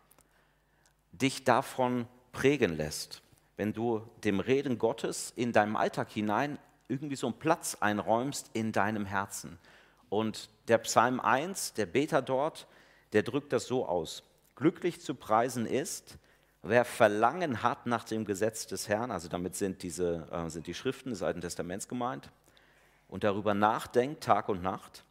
dich 1.12 1.44
davon 1.44 2.06
prägen 2.32 2.76
lässt. 2.76 3.22
Wenn 3.56 3.72
du 3.72 4.02
dem 4.24 4.40
Reden 4.40 4.76
Gottes 4.78 5.32
in 5.34 5.52
deinem 5.52 5.76
Alltag 5.76 6.10
hinein 6.10 6.58
irgendwie 6.88 7.16
so 7.16 7.26
einen 7.28 7.38
Platz 7.38 7.76
einräumst 7.80 8.50
in 8.52 8.72
deinem 8.72 9.06
Herzen. 9.06 9.58
Und 10.08 10.50
der 10.68 10.78
Psalm 10.78 11.20
1, 11.20 11.72
der 11.74 11.86
Beter 11.86 12.22
dort, 12.22 12.66
der 13.12 13.22
drückt 13.22 13.52
das 13.52 13.66
so 13.66 13.86
aus. 13.86 14.22
Glücklich 14.56 15.00
zu 15.00 15.14
preisen 15.14 15.66
ist, 15.66 16.18
wer 16.62 16.84
Verlangen 16.84 17.62
hat 17.62 17.86
nach 17.86 18.04
dem 18.04 18.24
Gesetz 18.24 18.66
des 18.66 18.88
Herrn, 18.88 19.10
also 19.10 19.28
damit 19.28 19.54
sind, 19.54 19.82
diese, 19.82 20.26
äh, 20.32 20.48
sind 20.50 20.66
die 20.66 20.74
Schriften 20.74 21.10
des 21.10 21.22
Alten 21.22 21.40
Testaments 21.40 21.88
gemeint, 21.88 22.30
und 23.08 23.22
darüber 23.22 23.54
nachdenkt 23.54 24.24
Tag 24.24 24.48
und 24.48 24.62
Nacht. 24.62 25.04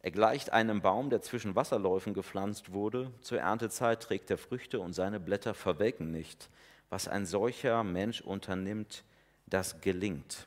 Er 0.00 0.10
gleicht 0.10 0.52
einem 0.52 0.80
Baum, 0.80 1.10
der 1.10 1.22
zwischen 1.22 1.54
Wasserläufen 1.54 2.14
gepflanzt 2.14 2.72
wurde. 2.72 3.12
Zur 3.20 3.38
Erntezeit 3.38 4.02
trägt 4.02 4.30
er 4.30 4.38
Früchte 4.38 4.80
und 4.80 4.94
seine 4.94 5.20
Blätter 5.20 5.54
verwelken 5.54 6.10
nicht. 6.10 6.48
Was 6.88 7.06
ein 7.06 7.26
solcher 7.26 7.84
Mensch 7.84 8.20
unternimmt, 8.20 9.04
das 9.46 9.80
gelingt. 9.80 10.46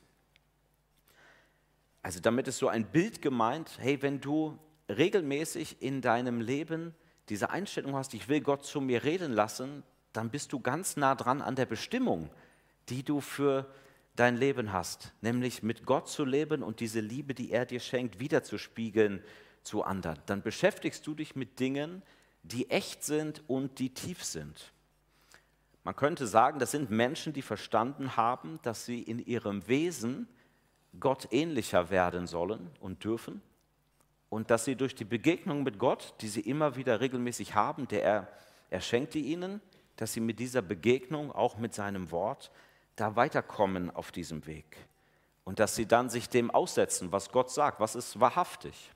Also 2.02 2.20
damit 2.20 2.48
ist 2.48 2.58
so 2.58 2.68
ein 2.68 2.84
Bild 2.84 3.22
gemeint, 3.22 3.78
hey, 3.78 4.00
wenn 4.02 4.20
du 4.20 4.58
regelmäßig 4.88 5.80
in 5.80 6.02
deinem 6.02 6.40
Leben 6.40 6.94
diese 7.28 7.50
Einstellung 7.50 7.94
hast, 7.94 8.14
ich 8.14 8.28
will 8.28 8.40
Gott 8.40 8.64
zu 8.64 8.80
mir 8.80 9.04
reden 9.04 9.32
lassen, 9.32 9.82
dann 10.12 10.30
bist 10.30 10.52
du 10.52 10.60
ganz 10.60 10.96
nah 10.96 11.14
dran 11.14 11.42
an 11.42 11.56
der 11.56 11.66
Bestimmung, 11.66 12.30
die 12.88 13.02
du 13.02 13.20
für 13.20 13.66
dein 14.14 14.36
Leben 14.36 14.72
hast, 14.72 15.12
nämlich 15.20 15.62
mit 15.62 15.84
Gott 15.84 16.08
zu 16.08 16.24
leben 16.24 16.62
und 16.62 16.80
diese 16.80 17.00
Liebe, 17.00 17.34
die 17.34 17.50
er 17.50 17.66
dir 17.66 17.80
schenkt, 17.80 18.18
wiederzuspiegeln 18.18 19.22
zu 19.62 19.82
anderen. 19.82 20.18
Dann 20.26 20.42
beschäftigst 20.42 21.06
du 21.06 21.14
dich 21.14 21.36
mit 21.36 21.60
Dingen, 21.60 22.02
die 22.42 22.70
echt 22.70 23.04
sind 23.04 23.42
und 23.46 23.78
die 23.78 23.92
tief 23.92 24.24
sind. 24.24 24.72
Man 25.84 25.94
könnte 25.94 26.26
sagen, 26.26 26.58
das 26.58 26.70
sind 26.70 26.90
Menschen, 26.90 27.32
die 27.32 27.42
verstanden 27.42 28.16
haben, 28.16 28.58
dass 28.62 28.86
sie 28.86 29.02
in 29.02 29.18
ihrem 29.18 29.68
Wesen 29.68 30.28
Gott 30.98 31.28
ähnlicher 31.30 31.90
werden 31.90 32.26
sollen 32.26 32.70
und 32.80 33.04
dürfen 33.04 33.42
und 34.28 34.50
dass 34.50 34.64
sie 34.64 34.76
durch 34.76 34.94
die 34.94 35.04
Begegnung 35.04 35.62
mit 35.62 35.78
Gott, 35.78 36.14
die 36.20 36.28
sie 36.28 36.40
immer 36.40 36.76
wieder 36.76 37.00
regelmäßig 37.00 37.54
haben, 37.54 37.88
der 37.88 38.02
er, 38.02 38.28
er 38.70 38.80
schenkt 38.80 39.14
die 39.14 39.26
ihnen, 39.26 39.60
dass 39.96 40.12
sie 40.12 40.20
mit 40.20 40.38
dieser 40.38 40.62
Begegnung, 40.62 41.32
auch 41.32 41.56
mit 41.56 41.74
seinem 41.74 42.10
Wort, 42.10 42.50
da 42.96 43.16
weiterkommen 43.16 43.90
auf 43.90 44.12
diesem 44.12 44.46
Weg. 44.46 44.76
Und 45.44 45.60
dass 45.60 45.76
sie 45.76 45.86
dann 45.86 46.10
sich 46.10 46.28
dem 46.28 46.50
aussetzen, 46.50 47.12
was 47.12 47.30
Gott 47.30 47.50
sagt, 47.50 47.78
was 47.78 47.94
ist 47.94 48.18
wahrhaftig. 48.18 48.90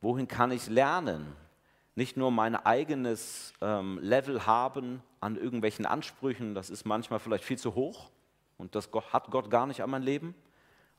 Wohin 0.00 0.26
kann 0.26 0.50
ich 0.50 0.68
lernen? 0.68 1.36
Nicht 1.96 2.16
nur 2.16 2.30
mein 2.30 2.56
eigenes 2.56 3.52
ähm, 3.60 3.98
Level 4.02 4.46
haben 4.46 5.02
an 5.20 5.36
irgendwelchen 5.36 5.86
Ansprüchen, 5.86 6.54
das 6.54 6.70
ist 6.70 6.84
manchmal 6.86 7.20
vielleicht 7.20 7.44
viel 7.44 7.58
zu 7.58 7.74
hoch 7.74 8.10
und 8.58 8.74
das 8.74 8.90
hat 9.12 9.30
Gott 9.30 9.50
gar 9.50 9.66
nicht 9.66 9.82
an 9.82 9.90
mein 9.90 10.02
Leben, 10.02 10.34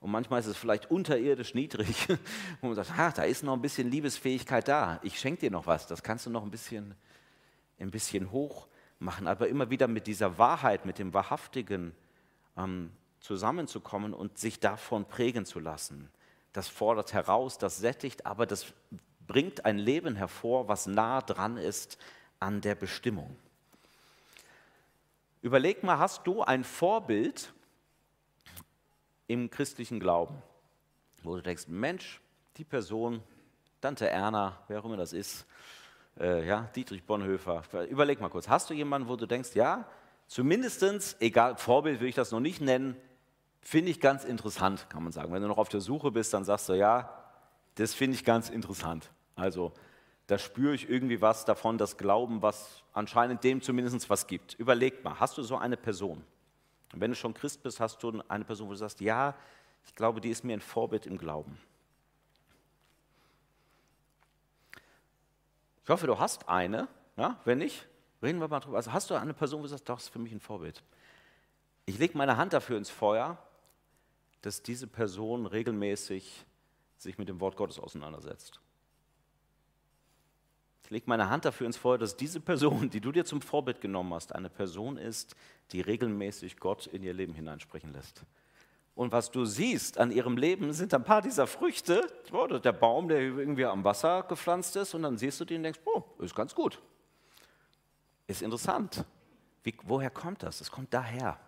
und 0.06 0.12
manchmal 0.12 0.40
ist 0.40 0.46
es 0.46 0.56
vielleicht 0.56 0.92
unterirdisch 0.92 1.56
niedrig, 1.56 2.08
wo 2.62 2.68
man 2.68 2.76
sagt, 2.76 2.92
ah, 2.96 3.10
da 3.10 3.24
ist 3.24 3.42
noch 3.42 3.54
ein 3.54 3.62
bisschen 3.64 3.90
Liebesfähigkeit 3.90 4.68
da. 4.68 5.00
Ich 5.02 5.20
schenke 5.20 5.40
dir 5.40 5.50
noch 5.50 5.66
was. 5.66 5.88
Das 5.88 6.04
kannst 6.04 6.28
du 6.28 6.30
noch 6.30 6.44
ein 6.44 6.52
bisschen, 6.52 6.94
ein 7.80 7.90
bisschen 7.90 8.30
hoch 8.30 8.68
machen. 9.00 9.26
Aber 9.26 9.48
immer 9.48 9.72
wieder 9.72 9.88
mit 9.88 10.06
dieser 10.06 10.38
Wahrheit, 10.38 10.86
mit 10.86 11.00
dem 11.00 11.12
Wahrhaftigen 11.16 11.96
ähm, 12.56 12.92
zusammenzukommen 13.20 14.14
und 14.14 14.38
sich 14.38 14.60
davon 14.60 15.06
prägen 15.06 15.44
zu 15.44 15.60
lassen. 15.60 16.12
Das 16.54 16.68
fordert 16.68 17.12
heraus, 17.12 17.58
das 17.58 17.80
sättigt, 17.80 18.28
aber 18.28 18.46
das 18.46 18.74
bringt 19.26 19.66
ein 19.66 19.80
Leben 19.80 20.16
hervor, 20.16 20.68
was 20.68 20.86
nah 20.86 21.22
dran 21.22 21.58
ist 21.58 21.98
an 22.40 22.62
der 22.62 22.76
Bestimmung. 22.76 23.36
Überleg 25.42 25.82
mal, 25.82 25.98
hast 25.98 26.28
du 26.28 26.44
ein 26.44 26.64
Vorbild 26.64 27.55
im 29.28 29.50
christlichen 29.50 30.00
Glauben, 30.00 30.42
wo 31.24 31.36
du 31.36 31.42
denkst, 31.42 31.68
Mensch, 31.68 32.22
die 32.58 32.64
Person, 32.64 33.22
Tante 33.82 34.10
Erna, 34.10 34.58
wer 34.68 34.80
auch 34.80 34.86
immer 34.86 34.98
das 34.98 35.14
ist, 35.14 35.46
äh, 36.20 36.48
ja, 36.48 36.70
Dietrich 36.76 37.04
Bonhoeffer, 37.04 37.64
überleg 37.90 38.22
mal 38.22 38.30
kurz, 38.30 38.48
hast 38.48 38.70
du 38.70 38.74
jemanden, 38.74 39.08
wo 39.08 39.16
du 39.16 39.26
denkst, 39.26 39.56
ja, 39.56 39.86
zumindestens, 40.28 41.18
egal, 41.20 41.58
Vorbild 41.58 42.00
will 42.00 42.08
ich 42.08 42.16
das 42.16 42.32
noch 42.32 42.40
nicht 42.40 42.62
nennen, 42.62 42.96
finde 43.62 43.92
ich 43.92 44.00
ganz 44.00 44.24
interessant, 44.24 44.88
kann 44.90 45.04
man 45.04 45.12
sagen. 45.12 45.34
Wenn 45.34 45.42
du 45.42 45.48
noch 45.48 45.58
auf 45.58 45.70
der 45.70 45.82
Suche 45.82 46.12
bist, 46.12 46.34
dann 46.34 46.46
sagst 46.46 46.70
du, 46.70 46.74
ja, 46.74 47.10
das 47.76 47.94
finde 47.94 48.16
ich 48.16 48.24
ganz 48.24 48.50
interessant. 48.50 49.12
Also 49.36 49.74
da 50.28 50.38
spüre 50.38 50.74
ich 50.74 50.90
irgendwie 50.90 51.22
was 51.22 51.46
davon, 51.46 51.78
das 51.78 51.98
Glauben, 51.98 52.42
was 52.42 52.84
anscheinend 52.94 53.44
dem 53.44 53.62
zumindest 53.62 54.10
was 54.10 54.28
gibt. 54.28 54.54
Überleg 54.54 55.04
mal, 55.04 55.20
hast 55.20 55.38
du 55.38 55.44
so 55.44 55.58
eine 55.58 55.78
Person? 55.78 56.24
Und 56.96 57.02
wenn 57.02 57.12
du 57.12 57.16
schon 57.16 57.34
Christ 57.34 57.62
bist, 57.62 57.82
hast 57.82 58.02
du 58.02 58.24
eine 58.30 58.46
Person, 58.46 58.68
wo 58.68 58.72
du 58.72 58.78
sagst, 58.78 59.02
ja, 59.02 59.36
ich 59.86 59.94
glaube, 59.96 60.22
die 60.22 60.30
ist 60.30 60.46
mir 60.46 60.54
ein 60.54 60.62
Vorbild 60.62 61.06
im 61.06 61.18
Glauben. 61.18 61.60
Ich 65.84 65.90
hoffe, 65.90 66.08
du 66.08 66.18
hast 66.18 66.48
eine. 66.48 66.88
Ja? 67.18 67.38
Wenn 67.44 67.58
nicht, 67.58 67.86
reden 68.24 68.40
wir 68.40 68.48
mal 68.48 68.62
drüber. 68.62 68.78
Also 68.78 68.94
hast 68.94 69.10
du 69.10 69.16
eine 69.16 69.34
Person, 69.34 69.60
wo 69.60 69.64
du 69.64 69.70
sagst, 69.70 69.90
doch, 69.90 69.96
das 69.96 70.06
ist 70.06 70.10
für 70.10 70.20
mich 70.20 70.32
ein 70.32 70.40
Vorbild. 70.40 70.82
Ich 71.86 72.00
lege 72.00 72.18
meine 72.18 72.38
Hand 72.38 72.54
dafür 72.54 72.78
ins 72.78 72.90
Feuer, 72.90 73.38
dass 74.42 74.64
diese 74.64 74.88
Person 74.88 75.48
regelmäßig 75.48 76.46
sich 76.98 77.18
mit 77.18 77.28
dem 77.28 77.42
Wort 77.42 77.58
Gottes 77.58 77.78
auseinandersetzt. 77.78 78.62
Ich 80.86 80.92
lege 80.92 81.06
meine 81.08 81.32
Hand 81.32 81.46
dafür 81.46 81.66
ins 81.66 81.78
Feuer, 81.78 81.98
dass 81.98 82.16
diese 82.16 82.40
Person, 82.40 82.92
die 82.92 83.02
du 83.02 83.12
dir 83.12 83.26
zum 83.26 83.42
Vorbild 83.42 83.82
genommen 83.82 84.14
hast, 84.14 84.36
eine 84.36 84.52
Person 84.52 84.98
ist, 84.98 85.36
die 85.72 85.82
regelmäßig 85.82 86.58
Gott 86.58 86.86
in 86.86 87.02
ihr 87.02 87.14
Leben 87.14 87.34
hineinsprechen 87.34 87.92
lässt. 87.92 88.22
Und 88.94 89.12
was 89.12 89.32
du 89.32 89.46
siehst 89.46 89.98
an 89.98 90.12
ihrem 90.12 90.38
Leben, 90.38 90.74
sind 90.74 90.94
ein 90.94 91.04
paar 91.04 91.24
dieser 91.24 91.48
Früchte, 91.48 92.08
oder 92.32 92.60
der 92.60 92.72
Baum, 92.72 93.08
der 93.08 93.20
irgendwie 93.20 93.66
am 93.66 93.84
Wasser 93.84 94.22
gepflanzt 94.30 94.76
ist, 94.76 94.94
und 94.94 95.02
dann 95.02 95.18
siehst 95.18 95.40
du 95.40 95.46
den 95.46 95.58
und 95.58 95.64
denkst, 95.64 95.80
oh, 95.86 96.04
ist 96.20 96.36
ganz 96.36 96.54
gut. 96.54 96.80
Ist 98.28 98.44
interessant. 98.44 99.06
Wie, 99.64 99.74
woher 99.86 100.12
kommt 100.12 100.44
das? 100.44 100.62
Es 100.62 100.70
kommt 100.70 100.94
daher. 100.94 101.40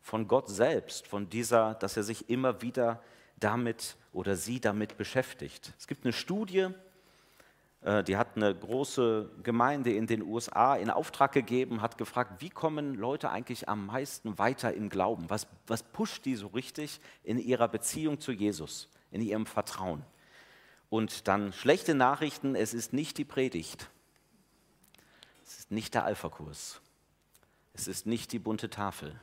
Von 0.00 0.26
Gott 0.26 0.48
selbst, 0.48 1.06
von 1.06 1.30
dieser, 1.30 1.74
dass 1.74 1.96
er 1.96 2.02
sich 2.02 2.28
immer 2.28 2.62
wieder 2.62 3.00
damit 3.38 3.96
oder 4.12 4.34
sie 4.34 4.60
damit 4.60 4.96
beschäftigt. 4.96 5.72
Es 5.78 5.86
gibt 5.86 6.04
eine 6.04 6.12
Studie, 6.12 6.70
die 7.86 8.16
hat 8.16 8.34
eine 8.34 8.52
große 8.52 9.30
Gemeinde 9.44 9.92
in 9.92 10.08
den 10.08 10.22
USA 10.22 10.74
in 10.74 10.90
Auftrag 10.90 11.30
gegeben, 11.30 11.82
hat 11.82 11.98
gefragt, 11.98 12.40
wie 12.42 12.50
kommen 12.50 12.94
Leute 12.94 13.30
eigentlich 13.30 13.68
am 13.68 13.86
meisten 13.86 14.38
weiter 14.38 14.74
im 14.74 14.88
Glauben? 14.88 15.30
Was, 15.30 15.46
was 15.68 15.84
pusht 15.84 16.24
die 16.24 16.34
so 16.34 16.48
richtig 16.48 17.00
in 17.22 17.38
ihrer 17.38 17.68
Beziehung 17.68 18.20
zu 18.20 18.32
Jesus, 18.32 18.88
in 19.12 19.22
ihrem 19.22 19.46
Vertrauen? 19.46 20.02
Und 20.90 21.28
dann 21.28 21.52
schlechte 21.52 21.94
Nachrichten, 21.94 22.56
es 22.56 22.74
ist 22.74 22.92
nicht 22.92 23.18
die 23.18 23.24
Predigt, 23.24 23.88
es 25.44 25.58
ist 25.60 25.70
nicht 25.70 25.94
der 25.94 26.04
Alpha-Kurs, 26.04 26.80
es 27.72 27.86
ist 27.86 28.04
nicht 28.04 28.32
die 28.32 28.40
bunte 28.40 28.68
Tafel, 28.68 29.20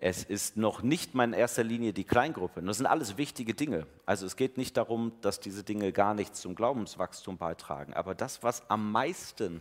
es 0.00 0.24
ist 0.24 0.56
noch 0.56 0.82
nicht 0.82 1.14
mal 1.14 1.24
in 1.24 1.32
erster 1.32 1.62
Linie 1.62 1.92
die 1.92 2.04
Kleingruppe. 2.04 2.62
Das 2.62 2.78
sind 2.78 2.86
alles 2.86 3.16
wichtige 3.18 3.54
Dinge. 3.54 3.86
Also 4.06 4.26
es 4.26 4.36
geht 4.36 4.56
nicht 4.56 4.76
darum, 4.76 5.12
dass 5.20 5.40
diese 5.40 5.62
Dinge 5.62 5.92
gar 5.92 6.14
nichts 6.14 6.40
zum 6.40 6.54
Glaubenswachstum 6.54 7.36
beitragen. 7.36 7.94
Aber 7.94 8.14
das, 8.14 8.42
was 8.42 8.68
am 8.70 8.90
meisten 8.90 9.60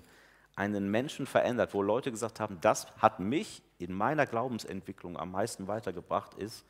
einen 0.55 0.89
Menschen 0.89 1.25
verändert, 1.25 1.73
wo 1.73 1.81
Leute 1.81 2.11
gesagt 2.11 2.39
haben, 2.39 2.57
das 2.61 2.87
hat 2.97 3.19
mich 3.19 3.61
in 3.77 3.93
meiner 3.93 4.25
Glaubensentwicklung 4.25 5.17
am 5.17 5.31
meisten 5.31 5.67
weitergebracht, 5.67 6.33
ist 6.35 6.65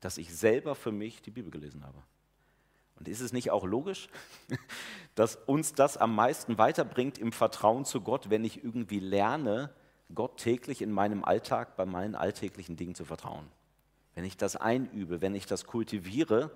dass 0.00 0.18
ich 0.18 0.34
selber 0.34 0.74
für 0.74 0.92
mich 0.92 1.22
die 1.22 1.30
Bibel 1.30 1.50
gelesen 1.50 1.84
habe. 1.84 2.02
Und 2.98 3.08
ist 3.08 3.20
es 3.20 3.32
nicht 3.32 3.50
auch 3.50 3.64
logisch, 3.64 4.08
dass 5.14 5.36
uns 5.36 5.72
das 5.74 5.96
am 5.96 6.14
meisten 6.14 6.58
weiterbringt 6.58 7.18
im 7.18 7.32
Vertrauen 7.32 7.84
zu 7.84 8.00
Gott, 8.00 8.30
wenn 8.30 8.44
ich 8.44 8.62
irgendwie 8.64 9.00
lerne, 9.00 9.70
Gott 10.14 10.38
täglich 10.38 10.82
in 10.82 10.90
meinem 10.90 11.24
Alltag 11.24 11.76
bei 11.76 11.86
meinen 11.86 12.14
alltäglichen 12.14 12.76
Dingen 12.76 12.94
zu 12.94 13.04
vertrauen? 13.04 13.46
Wenn 14.14 14.24
ich 14.24 14.36
das 14.36 14.56
einübe, 14.56 15.20
wenn 15.20 15.34
ich 15.34 15.46
das 15.46 15.66
kultiviere, 15.66 16.50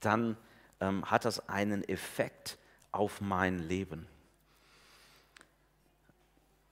dann 0.00 0.36
ähm, 0.80 1.10
hat 1.10 1.24
das 1.24 1.48
einen 1.48 1.82
Effekt 1.88 2.58
auf 2.92 3.20
mein 3.20 3.58
Leben. 3.58 4.06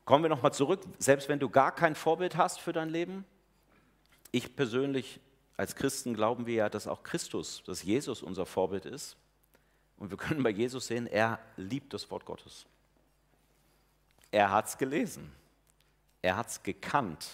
Kommen 0.04 0.24
wir 0.24 0.28
nochmal 0.28 0.52
zurück, 0.52 0.82
selbst 0.98 1.28
wenn 1.28 1.38
du 1.38 1.48
gar 1.48 1.74
kein 1.74 1.94
Vorbild 1.94 2.36
hast 2.36 2.60
für 2.60 2.72
dein 2.72 2.88
Leben. 2.88 3.24
Ich 4.32 4.56
persönlich, 4.56 5.20
als 5.56 5.76
Christen 5.76 6.14
glauben 6.14 6.46
wir 6.46 6.54
ja, 6.54 6.68
dass 6.68 6.86
auch 6.86 7.02
Christus, 7.02 7.62
dass 7.66 7.82
Jesus 7.82 8.22
unser 8.22 8.46
Vorbild 8.46 8.84
ist. 8.84 9.16
Und 9.96 10.10
wir 10.10 10.18
können 10.18 10.42
bei 10.42 10.50
Jesus 10.50 10.88
sehen, 10.88 11.06
er 11.06 11.38
liebt 11.56 11.94
das 11.94 12.10
Wort 12.10 12.24
Gottes. 12.24 12.66
Er 14.32 14.50
hat 14.50 14.66
es 14.66 14.78
gelesen. 14.78 15.30
Er 16.22 16.36
hat 16.36 16.48
es 16.48 16.62
gekannt. 16.62 17.28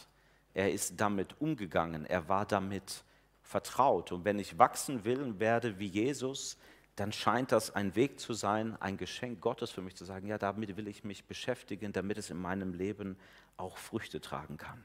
Er 0.54 0.72
ist 0.72 1.00
damit 1.00 1.40
umgegangen. 1.40 2.06
Er 2.06 2.28
war 2.28 2.46
damit 2.46 3.04
vertraut. 3.42 4.12
Und 4.12 4.24
wenn 4.24 4.38
ich 4.38 4.58
wachsen 4.58 5.04
will 5.04 5.22
und 5.22 5.40
werde 5.40 5.78
wie 5.78 5.86
Jesus, 5.86 6.58
dann 6.96 7.12
scheint 7.12 7.52
das 7.52 7.74
ein 7.74 7.94
Weg 7.94 8.18
zu 8.18 8.32
sein, 8.32 8.76
ein 8.80 8.96
Geschenk 8.96 9.40
Gottes 9.40 9.70
für 9.70 9.82
mich 9.82 9.94
zu 9.94 10.04
sagen, 10.04 10.26
ja, 10.26 10.36
damit 10.36 10.76
will 10.76 10.88
ich 10.88 11.04
mich 11.04 11.24
beschäftigen, 11.26 11.92
damit 11.92 12.18
es 12.18 12.30
in 12.30 12.38
meinem 12.38 12.74
Leben 12.74 13.16
auch 13.56 13.76
Früchte 13.76 14.20
tragen 14.20 14.56
kann. 14.56 14.82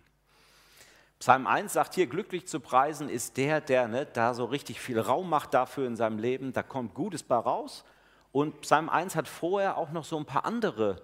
Psalm 1.18 1.48
1 1.48 1.74
sagt 1.74 1.96
hier, 1.96 2.06
glücklich 2.06 2.48
zu 2.48 2.60
preisen 2.60 3.10
ist 3.10 3.38
der, 3.38 3.62
der 3.62 3.88
ne, 3.88 4.06
da 4.06 4.34
so 4.34 4.46
richtig 4.46 4.80
viel 4.80 5.00
Raum 5.00 5.30
macht 5.30 5.54
dafür 5.54 5.88
in 5.88 5.96
seinem 5.96 6.20
Leben, 6.20 6.54
da 6.54 6.62
kommt 6.62 6.94
Gutes 6.94 7.24
bei 7.24 7.38
raus. 7.38 7.84
Und 8.32 8.62
Psalm 8.62 8.90
1 8.90 9.16
hat 9.16 9.28
vorher 9.28 9.78
auch 9.78 9.92
noch 9.92 10.04
so 10.04 10.18
ein 10.18 10.26
paar 10.26 10.46
andere 10.46 11.02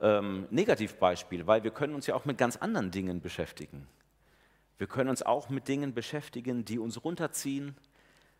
ähm, 0.00 0.46
Negativbeispiele, 0.50 1.46
weil 1.46 1.62
wir 1.64 1.70
können 1.70 1.94
uns 1.94 2.06
ja 2.06 2.14
auch 2.14 2.24
mit 2.24 2.38
ganz 2.38 2.56
anderen 2.56 2.90
Dingen 2.90 3.20
beschäftigen. 3.20 3.86
Wir 4.78 4.86
können 4.86 5.10
uns 5.10 5.22
auch 5.22 5.50
mit 5.50 5.68
Dingen 5.68 5.92
beschäftigen, 5.92 6.64
die 6.64 6.78
uns 6.78 7.04
runterziehen, 7.04 7.76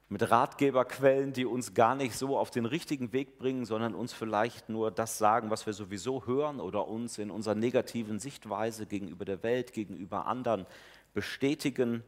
mit 0.09 0.29
Ratgeberquellen, 0.29 1.33
die 1.33 1.47
uns 1.47 1.73
gar 1.73 1.95
nicht 1.95 2.17
so 2.17 2.37
auf 2.37 2.51
den 2.51 2.67
richtigen 2.67 3.13
Weg 3.13 3.39
bringen, 3.39 3.65
sondern 3.65 3.95
uns 3.95 4.13
vielleicht 4.13 4.69
nur 4.69 4.91
das 4.91 5.19
sagen, 5.19 5.51
was 5.51 5.67
wir 5.67 5.73
sowieso 5.73 6.27
hören 6.27 6.59
oder 6.59 6.89
uns 6.89 7.19
in 7.19 7.31
unserer 7.31 7.55
negativen 7.55 8.19
Sichtweise 8.19 8.87
gegenüber 8.87 9.25
der 9.25 9.45
Welt, 9.45 9.73
gegenüber 9.73 10.27
anderen 10.27 10.67
bestätigen 11.15 12.03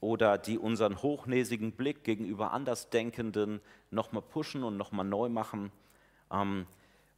oder 0.00 0.38
die 0.38 0.56
unseren 0.56 1.02
hochnäsigen 1.02 1.72
Blick 1.72 2.04
gegenüber 2.04 2.52
Andersdenkenden 2.52 3.60
nochmal 3.90 4.22
pushen 4.22 4.62
und 4.62 4.76
nochmal 4.76 5.06
neu 5.06 5.28
machen 5.28 5.72
ähm, 6.30 6.66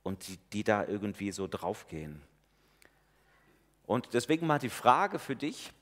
und 0.03 0.27
die, 0.29 0.39
die 0.53 0.65
da 0.65 0.85
irgendwie 0.87 1.33
so 1.33 1.47
draufgehen. 1.47 2.23
Und 3.87 4.15
deswegen 4.15 4.47
mal 4.47 4.59
die 4.59 4.69
Frage 4.69 5.19
für 5.19 5.37
dich, 5.37 5.73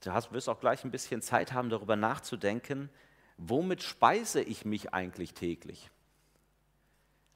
du 0.00 0.12
hast, 0.12 0.32
wirst 0.32 0.48
auch 0.48 0.60
gleich 0.60 0.84
ein 0.84 0.90
bisschen 0.90 1.22
Zeit 1.22 1.52
haben, 1.52 1.70
darüber 1.70 1.96
nachzudenken, 1.96 2.88
womit 3.36 3.82
speise 3.82 4.40
ich 4.40 4.64
mich 4.64 4.94
eigentlich 4.94 5.34
täglich? 5.34 5.90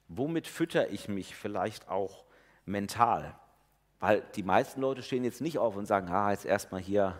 Womit 0.07 0.47
fütter 0.47 0.89
ich 0.89 1.07
mich 1.07 1.35
vielleicht 1.35 1.87
auch 1.89 2.23
mental? 2.65 3.35
Weil 3.99 4.21
die 4.35 4.43
meisten 4.43 4.81
Leute 4.81 5.01
stehen 5.01 5.23
jetzt 5.23 5.39
nicht 5.39 5.59
auf 5.59 5.75
und 5.75 5.85
sagen, 5.85 6.09
ah, 6.09 6.31
jetzt 6.31 6.45
erstmal 6.45 6.81
hier 6.81 7.17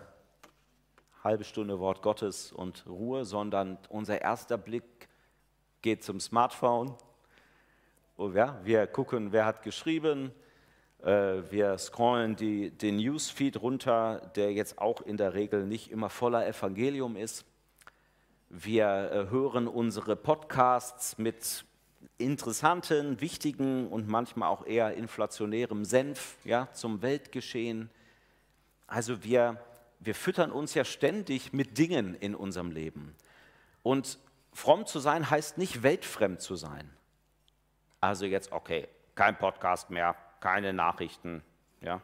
halbe 1.22 1.44
Stunde 1.44 1.80
Wort 1.80 2.02
Gottes 2.02 2.52
und 2.52 2.86
Ruhe, 2.86 3.24
sondern 3.24 3.78
unser 3.88 4.20
erster 4.20 4.58
Blick 4.58 5.08
geht 5.80 6.04
zum 6.04 6.20
Smartphone. 6.20 6.94
Und 8.16 8.34
ja, 8.34 8.60
wir 8.62 8.86
gucken, 8.86 9.32
wer 9.32 9.44
hat 9.44 9.62
geschrieben, 9.62 10.30
äh, 11.02 11.42
wir 11.50 11.76
scrollen 11.78 12.36
die, 12.36 12.70
den 12.70 12.96
Newsfeed 12.96 13.60
runter, 13.60 14.30
der 14.36 14.52
jetzt 14.52 14.78
auch 14.78 15.00
in 15.00 15.16
der 15.16 15.34
Regel 15.34 15.66
nicht 15.66 15.90
immer 15.90 16.10
voller 16.10 16.46
Evangelium 16.46 17.16
ist. 17.16 17.44
Wir 18.48 18.86
äh, 18.86 19.30
hören 19.30 19.66
unsere 19.66 20.14
Podcasts 20.14 21.18
mit 21.18 21.64
interessanten, 22.16 23.20
wichtigen 23.20 23.88
und 23.88 24.08
manchmal 24.08 24.48
auch 24.48 24.64
eher 24.64 24.94
inflationärem 24.94 25.84
Senf 25.84 26.36
ja, 26.44 26.68
zum 26.72 27.02
Weltgeschehen. 27.02 27.90
Also 28.86 29.24
wir, 29.24 29.60
wir 29.98 30.14
füttern 30.14 30.52
uns 30.52 30.74
ja 30.74 30.84
ständig 30.84 31.52
mit 31.52 31.78
Dingen 31.78 32.14
in 32.14 32.36
unserem 32.36 32.70
Leben. 32.70 33.16
Und 33.82 34.18
fromm 34.52 34.86
zu 34.86 35.00
sein 35.00 35.28
heißt 35.28 35.58
nicht 35.58 35.82
weltfremd 35.82 36.40
zu 36.40 36.54
sein. 36.54 36.88
Also 38.04 38.26
jetzt, 38.26 38.52
okay, 38.52 38.86
kein 39.14 39.38
Podcast 39.38 39.88
mehr, 39.88 40.14
keine 40.40 40.74
Nachrichten, 40.74 41.42
ja, 41.80 42.02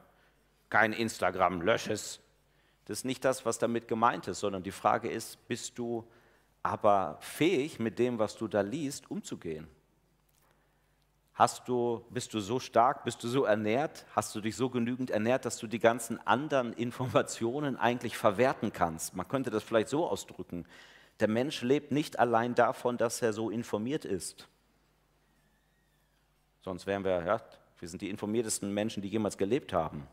kein 0.70 0.94
Instagram, 0.94 1.60
lösch 1.60 1.88
es. 1.88 2.20
Das 2.86 3.00
ist 3.00 3.04
nicht 3.04 3.22
das, 3.22 3.44
was 3.44 3.58
damit 3.58 3.86
gemeint 3.86 4.26
ist, 4.26 4.40
sondern 4.40 4.62
die 4.62 4.70
Frage 4.70 5.10
ist, 5.10 5.46
bist 5.46 5.78
du 5.78 6.08
aber 6.62 7.18
fähig, 7.20 7.78
mit 7.78 7.98
dem, 7.98 8.18
was 8.18 8.34
du 8.34 8.48
da 8.48 8.62
liest, 8.62 9.10
umzugehen? 9.10 9.68
Hast 11.34 11.68
du, 11.68 12.02
bist 12.08 12.32
du 12.32 12.40
so 12.40 12.60
stark, 12.60 13.04
bist 13.04 13.22
du 13.22 13.28
so 13.28 13.44
ernährt, 13.44 14.06
hast 14.16 14.34
du 14.34 14.40
dich 14.40 14.56
so 14.56 14.70
genügend 14.70 15.10
ernährt, 15.10 15.44
dass 15.44 15.58
du 15.58 15.66
die 15.66 15.80
ganzen 15.80 16.18
anderen 16.26 16.72
Informationen 16.86 17.76
eigentlich 17.76 18.16
verwerten 18.16 18.72
kannst? 18.72 19.14
Man 19.14 19.28
könnte 19.28 19.50
das 19.50 19.64
vielleicht 19.64 19.90
so 19.90 20.08
ausdrücken. 20.08 20.64
Der 21.20 21.28
Mensch 21.28 21.60
lebt 21.60 21.92
nicht 21.92 22.18
allein 22.18 22.54
davon, 22.54 22.96
dass 22.96 23.20
er 23.20 23.34
so 23.34 23.50
informiert 23.50 24.06
ist. 24.06 24.48
Sonst 26.62 26.86
wären 26.86 27.04
wir, 27.04 27.24
ja, 27.24 27.40
wir 27.78 27.88
sind 27.88 28.02
die 28.02 28.10
informiertesten 28.10 28.72
Menschen, 28.72 29.02
die 29.02 29.08
jemals 29.08 29.38
gelebt 29.38 29.72
haben. 29.72 30.06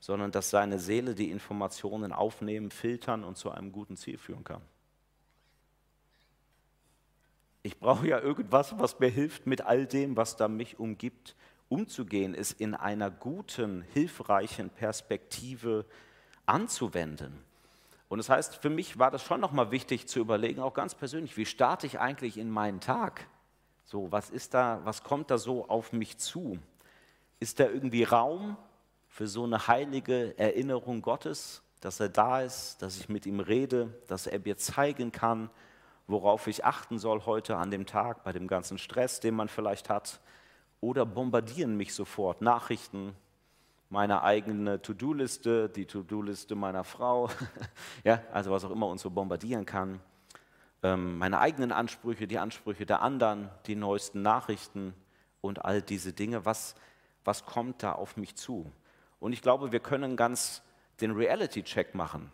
Sondern 0.00 0.30
dass 0.30 0.50
seine 0.50 0.78
Seele 0.78 1.14
die 1.14 1.30
Informationen 1.30 2.12
aufnehmen, 2.12 2.70
filtern 2.70 3.24
und 3.24 3.36
zu 3.36 3.50
einem 3.50 3.72
guten 3.72 3.96
Ziel 3.96 4.18
führen 4.18 4.44
kann. 4.44 4.62
Ich 7.62 7.78
brauche 7.78 8.06
ja 8.06 8.20
irgendwas, 8.20 8.78
was 8.78 9.00
mir 9.00 9.08
hilft, 9.08 9.46
mit 9.46 9.62
all 9.62 9.86
dem, 9.86 10.16
was 10.16 10.36
da 10.36 10.46
mich 10.46 10.78
umgibt, 10.78 11.34
umzugehen, 11.68 12.34
es 12.34 12.52
in 12.52 12.74
einer 12.74 13.10
guten, 13.10 13.82
hilfreichen 13.92 14.70
Perspektive 14.70 15.84
anzuwenden. 16.46 17.42
Und 18.08 18.18
das 18.18 18.28
heißt, 18.28 18.54
für 18.56 18.70
mich 18.70 18.98
war 19.00 19.10
das 19.10 19.24
schon 19.24 19.40
nochmal 19.40 19.72
wichtig 19.72 20.06
zu 20.06 20.20
überlegen, 20.20 20.60
auch 20.60 20.74
ganz 20.74 20.94
persönlich, 20.94 21.36
wie 21.36 21.46
starte 21.46 21.86
ich 21.88 21.98
eigentlich 21.98 22.38
in 22.38 22.50
meinen 22.50 22.80
Tag? 22.80 23.26
So, 23.88 24.10
was 24.10 24.30
ist 24.30 24.52
da, 24.52 24.80
was 24.82 25.04
kommt 25.04 25.30
da 25.30 25.38
so 25.38 25.68
auf 25.68 25.92
mich 25.92 26.18
zu? 26.18 26.58
Ist 27.38 27.60
da 27.60 27.66
irgendwie 27.66 28.02
Raum 28.02 28.56
für 29.06 29.28
so 29.28 29.44
eine 29.44 29.68
heilige 29.68 30.36
Erinnerung 30.36 31.02
Gottes, 31.02 31.62
dass 31.80 32.00
er 32.00 32.08
da 32.08 32.42
ist, 32.42 32.82
dass 32.82 32.98
ich 32.98 33.08
mit 33.08 33.26
ihm 33.26 33.38
rede, 33.38 33.94
dass 34.08 34.26
er 34.26 34.40
mir 34.40 34.56
zeigen 34.56 35.12
kann, 35.12 35.50
worauf 36.08 36.48
ich 36.48 36.64
achten 36.64 36.98
soll 36.98 37.26
heute 37.26 37.58
an 37.58 37.70
dem 37.70 37.86
Tag, 37.86 38.24
bei 38.24 38.32
dem 38.32 38.48
ganzen 38.48 38.76
Stress, 38.76 39.20
den 39.20 39.36
man 39.36 39.46
vielleicht 39.46 39.88
hat. 39.88 40.20
Oder 40.80 41.06
bombardieren 41.06 41.76
mich 41.76 41.94
sofort 41.94 42.42
Nachrichten, 42.42 43.14
meine 43.88 44.24
eigene 44.24 44.82
To-Do-Liste, 44.82 45.68
die 45.68 45.86
To-Do-Liste 45.86 46.56
meiner 46.56 46.82
Frau, 46.82 47.30
ja, 48.02 48.20
also 48.32 48.50
was 48.50 48.64
auch 48.64 48.72
immer 48.72 48.88
uns 48.88 49.02
so 49.02 49.10
bombardieren 49.10 49.64
kann. 49.64 50.00
Ähm, 50.82 51.18
meine 51.18 51.38
eigenen 51.38 51.72
Ansprüche, 51.72 52.26
die 52.26 52.38
Ansprüche 52.38 52.86
der 52.86 53.02
anderen, 53.02 53.50
die 53.66 53.76
neuesten 53.76 54.22
Nachrichten 54.22 54.94
und 55.40 55.64
all 55.64 55.82
diese 55.82 56.12
Dinge. 56.12 56.44
Was, 56.44 56.74
was 57.24 57.44
kommt 57.44 57.82
da 57.82 57.92
auf 57.92 58.16
mich 58.16 58.36
zu? 58.36 58.70
Und 59.20 59.32
ich 59.32 59.42
glaube, 59.42 59.72
wir 59.72 59.80
können 59.80 60.16
ganz 60.16 60.62
den 61.00 61.12
Reality-Check 61.12 61.94
machen. 61.94 62.30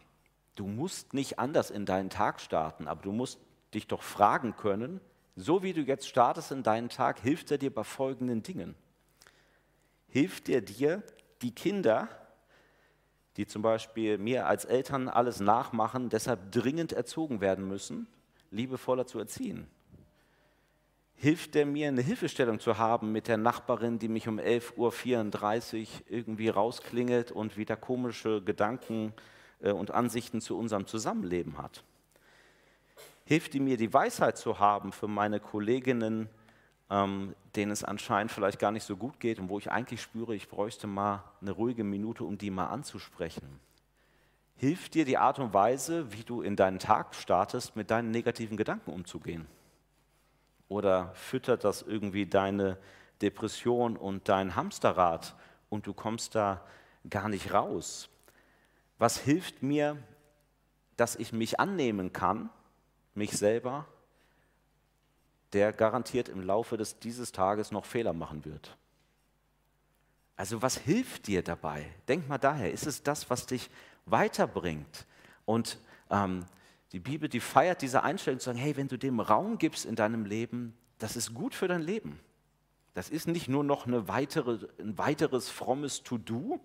Du 0.55 0.67
musst 0.67 1.15
nicht 1.15 1.39
anders 1.39 1.71
in 1.71 1.87
deinen 1.87 2.11
Tag 2.11 2.41
starten, 2.41 2.89
aber 2.89 3.03
du 3.03 3.13
musst 3.13 3.39
dich 3.73 3.87
doch 3.87 4.03
fragen 4.03 4.57
können, 4.57 5.01
so 5.35 5.63
wie 5.63 5.73
du 5.73 5.81
jetzt 5.81 6.07
startest 6.07 6.53
in 6.53 6.63
deinen 6.63 6.91
Tag, 6.91 7.19
hilft 7.21 7.51
er 7.51 7.59
dir 7.59 7.73
bei 7.73 7.85
folgenden 7.85 8.43
Dingen. 8.43 8.75
Hilft 10.09 10.49
er 10.51 10.61
dir, 10.61 11.03
die 11.41 11.55
Kinder, 11.55 12.09
die 13.37 13.47
zum 13.47 13.63
Beispiel 13.63 14.19
mir 14.19 14.47
als 14.47 14.67
Eltern 14.67 15.09
alles 15.09 15.41
nachmachen, 15.41 16.11
deshalb 16.11 16.53
dringend 16.53 16.93
erzogen 16.93 17.41
werden 17.41 17.67
müssen, 17.67 18.07
liebevoller 18.53 19.07
zu 19.07 19.19
erziehen? 19.19 19.67
Hilft 21.15 21.57
er 21.57 21.67
mir, 21.67 21.89
eine 21.89 22.03
Hilfestellung 22.03 22.61
zu 22.61 22.79
haben 22.79 23.13
mit 23.13 23.29
der 23.29 23.37
Nachbarin, 23.37 23.99
die 23.99 24.09
mich 24.09 24.29
um 24.29 24.39
11.34 24.39 25.81
Uhr 25.81 25.87
irgendwie 26.09 26.49
rausklingelt 26.49 27.33
und 27.33 27.57
wieder 27.57 27.77
komische 27.77 28.43
Gedanken 28.43 29.13
äh, 29.61 29.73
und 29.73 29.91
Ansichten 29.91 30.41
zu 30.41 30.57
unserem 30.57 30.87
Zusammenleben 30.87 31.59
hat? 31.59 31.85
hilft 33.25 33.55
die 33.55 33.61
mir, 33.61 33.77
die 33.77 33.93
Weisheit 33.93 34.37
zu 34.37 34.59
haben 34.59 34.93
für 34.93 35.09
meine 35.09 35.41
Kolleginnen, 35.41 36.29
ähm, 36.91 37.35
denen 37.57 37.73
es 37.73 37.85
anscheinend 37.85 38.33
vielleicht 38.33 38.59
gar 38.59 38.73
nicht 38.73 38.85
so 38.85 38.97
gut 38.97 39.21
geht 39.21 39.39
und 39.39 39.49
wo 39.49 39.59
ich 39.59 39.71
eigentlich 39.71 40.03
spüre, 40.03 40.35
ich 40.35 40.49
bräuchte 40.49 40.87
mal 40.87 41.25
eine 41.41 41.53
ruhige 41.53 41.85
Minute, 41.85 42.25
um 42.25 42.39
die 42.39 42.51
mal 42.51 42.67
anzusprechen. 42.67 43.61
Hilft 44.63 44.95
dir 44.95 45.05
die 45.05 45.19
Art 45.19 45.41
und 45.41 45.53
Weise, 45.53 46.13
wie 46.13 46.23
du 46.23 46.41
in 46.41 46.55
deinen 46.55 46.79
Tag 46.79 47.17
startest, 47.17 47.75
mit 47.75 47.91
deinen 47.91 48.13
negativen 48.13 48.57
Gedanken 48.57 48.93
umzugehen? 48.93 49.49
Oder 50.69 51.13
füttert 51.17 51.65
das 51.65 51.83
irgendwie 51.83 52.27
deine 52.27 52.79
Depression 53.23 53.97
und 53.97 54.29
dein 54.29 54.55
Hamsterrad 54.55 55.35
und 55.69 55.89
du 55.89 55.93
kommst 55.93 56.37
da 56.37 56.65
gar 57.11 57.29
nicht 57.29 57.53
raus? 57.53 58.09
Was 58.99 59.19
hilft 59.19 59.65
mir, 59.65 60.01
dass 60.97 61.17
ich 61.17 61.33
mich 61.33 61.59
annehmen 61.59 62.13
kann, 62.13 62.49
mich 63.17 63.33
selber, 63.33 63.89
der 65.55 65.73
garantiert 65.73 66.29
im 66.29 66.41
Laufe 66.41 66.77
des, 66.77 67.01
dieses 67.01 67.33
Tages 67.33 67.73
noch 67.73 67.85
Fehler 67.85 68.13
machen 68.13 68.45
wird? 68.45 68.77
Also 70.37 70.63
was 70.63 70.77
hilft 70.77 71.27
dir 71.27 71.43
dabei? 71.43 71.85
Denk 72.07 72.29
mal 72.29 72.39
daher, 72.39 72.71
ist 72.71 72.87
es 72.87 73.03
das, 73.03 73.29
was 73.29 73.47
dich 73.47 73.69
weiterbringt? 74.07 75.07
Und 75.45 75.79
ähm, 76.11 76.45
die 76.93 77.01
Bibel, 77.01 77.29
die 77.29 77.41
feiert 77.41 77.83
diese 77.83 78.03
Einstellung 78.03 78.41
zu 78.41 78.47
sagen, 78.47 78.59
hey, 78.59 78.77
wenn 78.77 78.89
du 78.89 78.99
dem 78.99 79.21
Raum 79.21 79.59
gibst 79.59 79.87
in 79.87 79.97
deinem 79.97 80.25
Leben, 80.25 80.75
das 80.99 81.17
ist 81.17 81.35
gut 81.35 81.55
für 81.55 81.69
dein 81.69 81.83
Leben. 81.83 82.21
Das 82.95 83.09
ist 83.09 83.27
nicht 83.27 83.49
nur 83.49 83.65
noch 83.65 83.87
eine 83.87 84.09
weitere, 84.09 84.69
ein 84.79 84.99
weiteres 84.99 85.49
frommes 85.49 86.03
To-Do, 86.03 86.61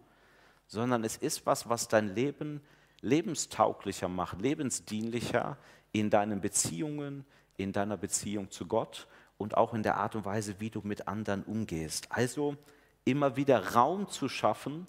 sondern 0.67 1.03
es 1.03 1.15
ist 1.15 1.45
was, 1.45 1.69
was 1.69 1.87
dein 1.87 2.13
Leben 2.13 2.61
lebenstauglicher 3.01 4.09
macht, 4.09 4.41
lebensdienlicher 4.41 5.57
in 5.93 6.09
deinen 6.09 6.41
Beziehungen, 6.41 7.25
in 7.55 7.71
deiner 7.71 7.95
Beziehung 7.95 8.51
zu 8.51 8.65
Gott 8.65 9.07
und 9.37 9.55
auch 9.55 9.73
in 9.73 9.83
der 9.83 9.95
Art 9.95 10.15
und 10.15 10.25
Weise, 10.25 10.59
wie 10.59 10.69
du 10.69 10.81
mit 10.83 11.07
anderen 11.07 11.43
umgehst. 11.43 12.11
Also 12.11 12.57
immer 13.05 13.37
wieder 13.37 13.73
Raum 13.73 14.09
zu 14.09 14.27
schaffen 14.27 14.87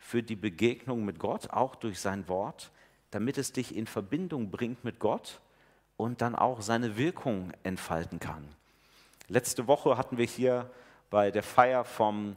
für 0.00 0.22
die 0.24 0.34
Begegnung 0.34 1.04
mit 1.04 1.20
Gott, 1.20 1.50
auch 1.50 1.76
durch 1.76 2.00
sein 2.00 2.26
Wort, 2.26 2.72
damit 3.12 3.38
es 3.38 3.52
dich 3.52 3.76
in 3.76 3.86
Verbindung 3.86 4.50
bringt 4.50 4.82
mit 4.82 4.98
Gott 4.98 5.40
und 5.96 6.22
dann 6.22 6.34
auch 6.34 6.62
seine 6.62 6.96
Wirkung 6.96 7.52
entfalten 7.62 8.18
kann. 8.18 8.48
Letzte 9.28 9.68
Woche 9.68 9.96
hatten 9.96 10.16
wir 10.16 10.24
hier 10.24 10.68
bei 11.10 11.30
der 11.30 11.42
Feier 11.42 11.84
vom, 11.84 12.36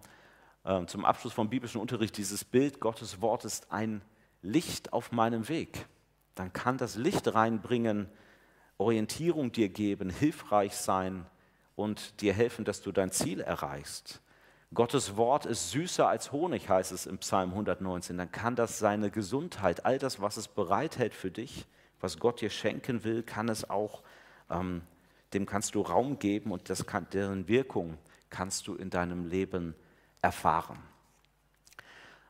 äh, 0.66 0.86
zum 0.86 1.06
Abschluss 1.06 1.34
vom 1.34 1.50
biblischen 1.50 1.80
Unterricht 1.82 2.18
dieses 2.18 2.44
Bild, 2.44 2.80
Gottes 2.80 3.22
Wort 3.22 3.46
ist 3.46 3.72
ein 3.72 4.02
Licht 4.42 4.94
auf 4.94 5.12
meinem 5.12 5.48
Weg. 5.48 5.88
Dann 6.36 6.52
kann 6.52 6.78
das 6.78 6.96
Licht 6.96 7.34
reinbringen, 7.34 8.10
Orientierung 8.78 9.52
dir 9.52 9.70
geben, 9.70 10.10
hilfreich 10.10 10.76
sein 10.76 11.26
und 11.76 12.22
dir 12.22 12.34
helfen, 12.34 12.66
dass 12.66 12.82
du 12.82 12.92
dein 12.92 13.12
Ziel 13.12 13.40
erreichst. 13.40 14.22
Gottes 14.74 15.18
Wort 15.18 15.46
ist 15.46 15.72
süßer 15.72 16.08
als 16.08 16.32
Honig, 16.32 16.70
heißt 16.70 16.92
es 16.92 17.06
im 17.06 17.20
Psalm 17.20 17.52
119. 17.52 18.18
Dann 18.18 18.32
kann 18.32 18.56
das 18.56 18.80
seine 18.80 19.12
Gesundheit, 19.12 19.86
all 19.86 20.00
das, 20.00 20.22
was 20.22 20.38
es 20.38 20.48
bereithält 20.48 21.14
für 21.14 21.30
dich, 21.30 21.66
was 22.00 22.18
Gott 22.18 22.42
dir 22.42 22.50
schenken 22.50 23.04
will, 23.04 23.24
kann 23.24 23.50
es 23.50 23.70
auch, 23.70 24.04
ähm, 24.50 24.82
dem 25.34 25.46
kannst 25.46 25.76
du 25.76 25.82
Raum 25.82 26.18
geben 26.18 26.52
und 26.52 26.70
das 26.70 26.86
kann, 26.86 27.08
deren 27.12 27.48
Wirkung 27.48 27.98
kannst 28.30 28.68
du 28.68 28.76
in 28.76 28.90
deinem 28.90 29.26
Leben 29.26 29.76
erfahren. 30.22 30.80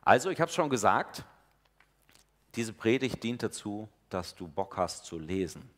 Also, 0.02 0.28
ich 0.30 0.40
habe 0.40 0.50
es 0.50 0.54
schon 0.54 0.68
gesagt, 0.68 1.24
diese 2.56 2.72
Predigt 2.72 3.22
dient 3.22 3.42
dazu, 3.42 3.88
dass 4.10 4.34
du 4.34 4.48
Bock 4.48 4.76
hast 4.76 5.06
zu 5.06 5.18
lesen. 5.18 5.70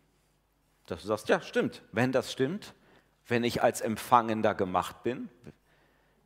Dass 0.87 1.03
du 1.03 1.07
sagst, 1.07 1.29
ja, 1.29 1.41
stimmt, 1.41 1.83
wenn 1.93 2.13
das 2.13 2.33
stimmt, 2.33 2.75
wenn 3.29 3.45
ich 3.45 3.63
als 3.63 3.81
Empfangender 3.81 4.55
gemacht 4.55 5.03
bin, 5.05 5.29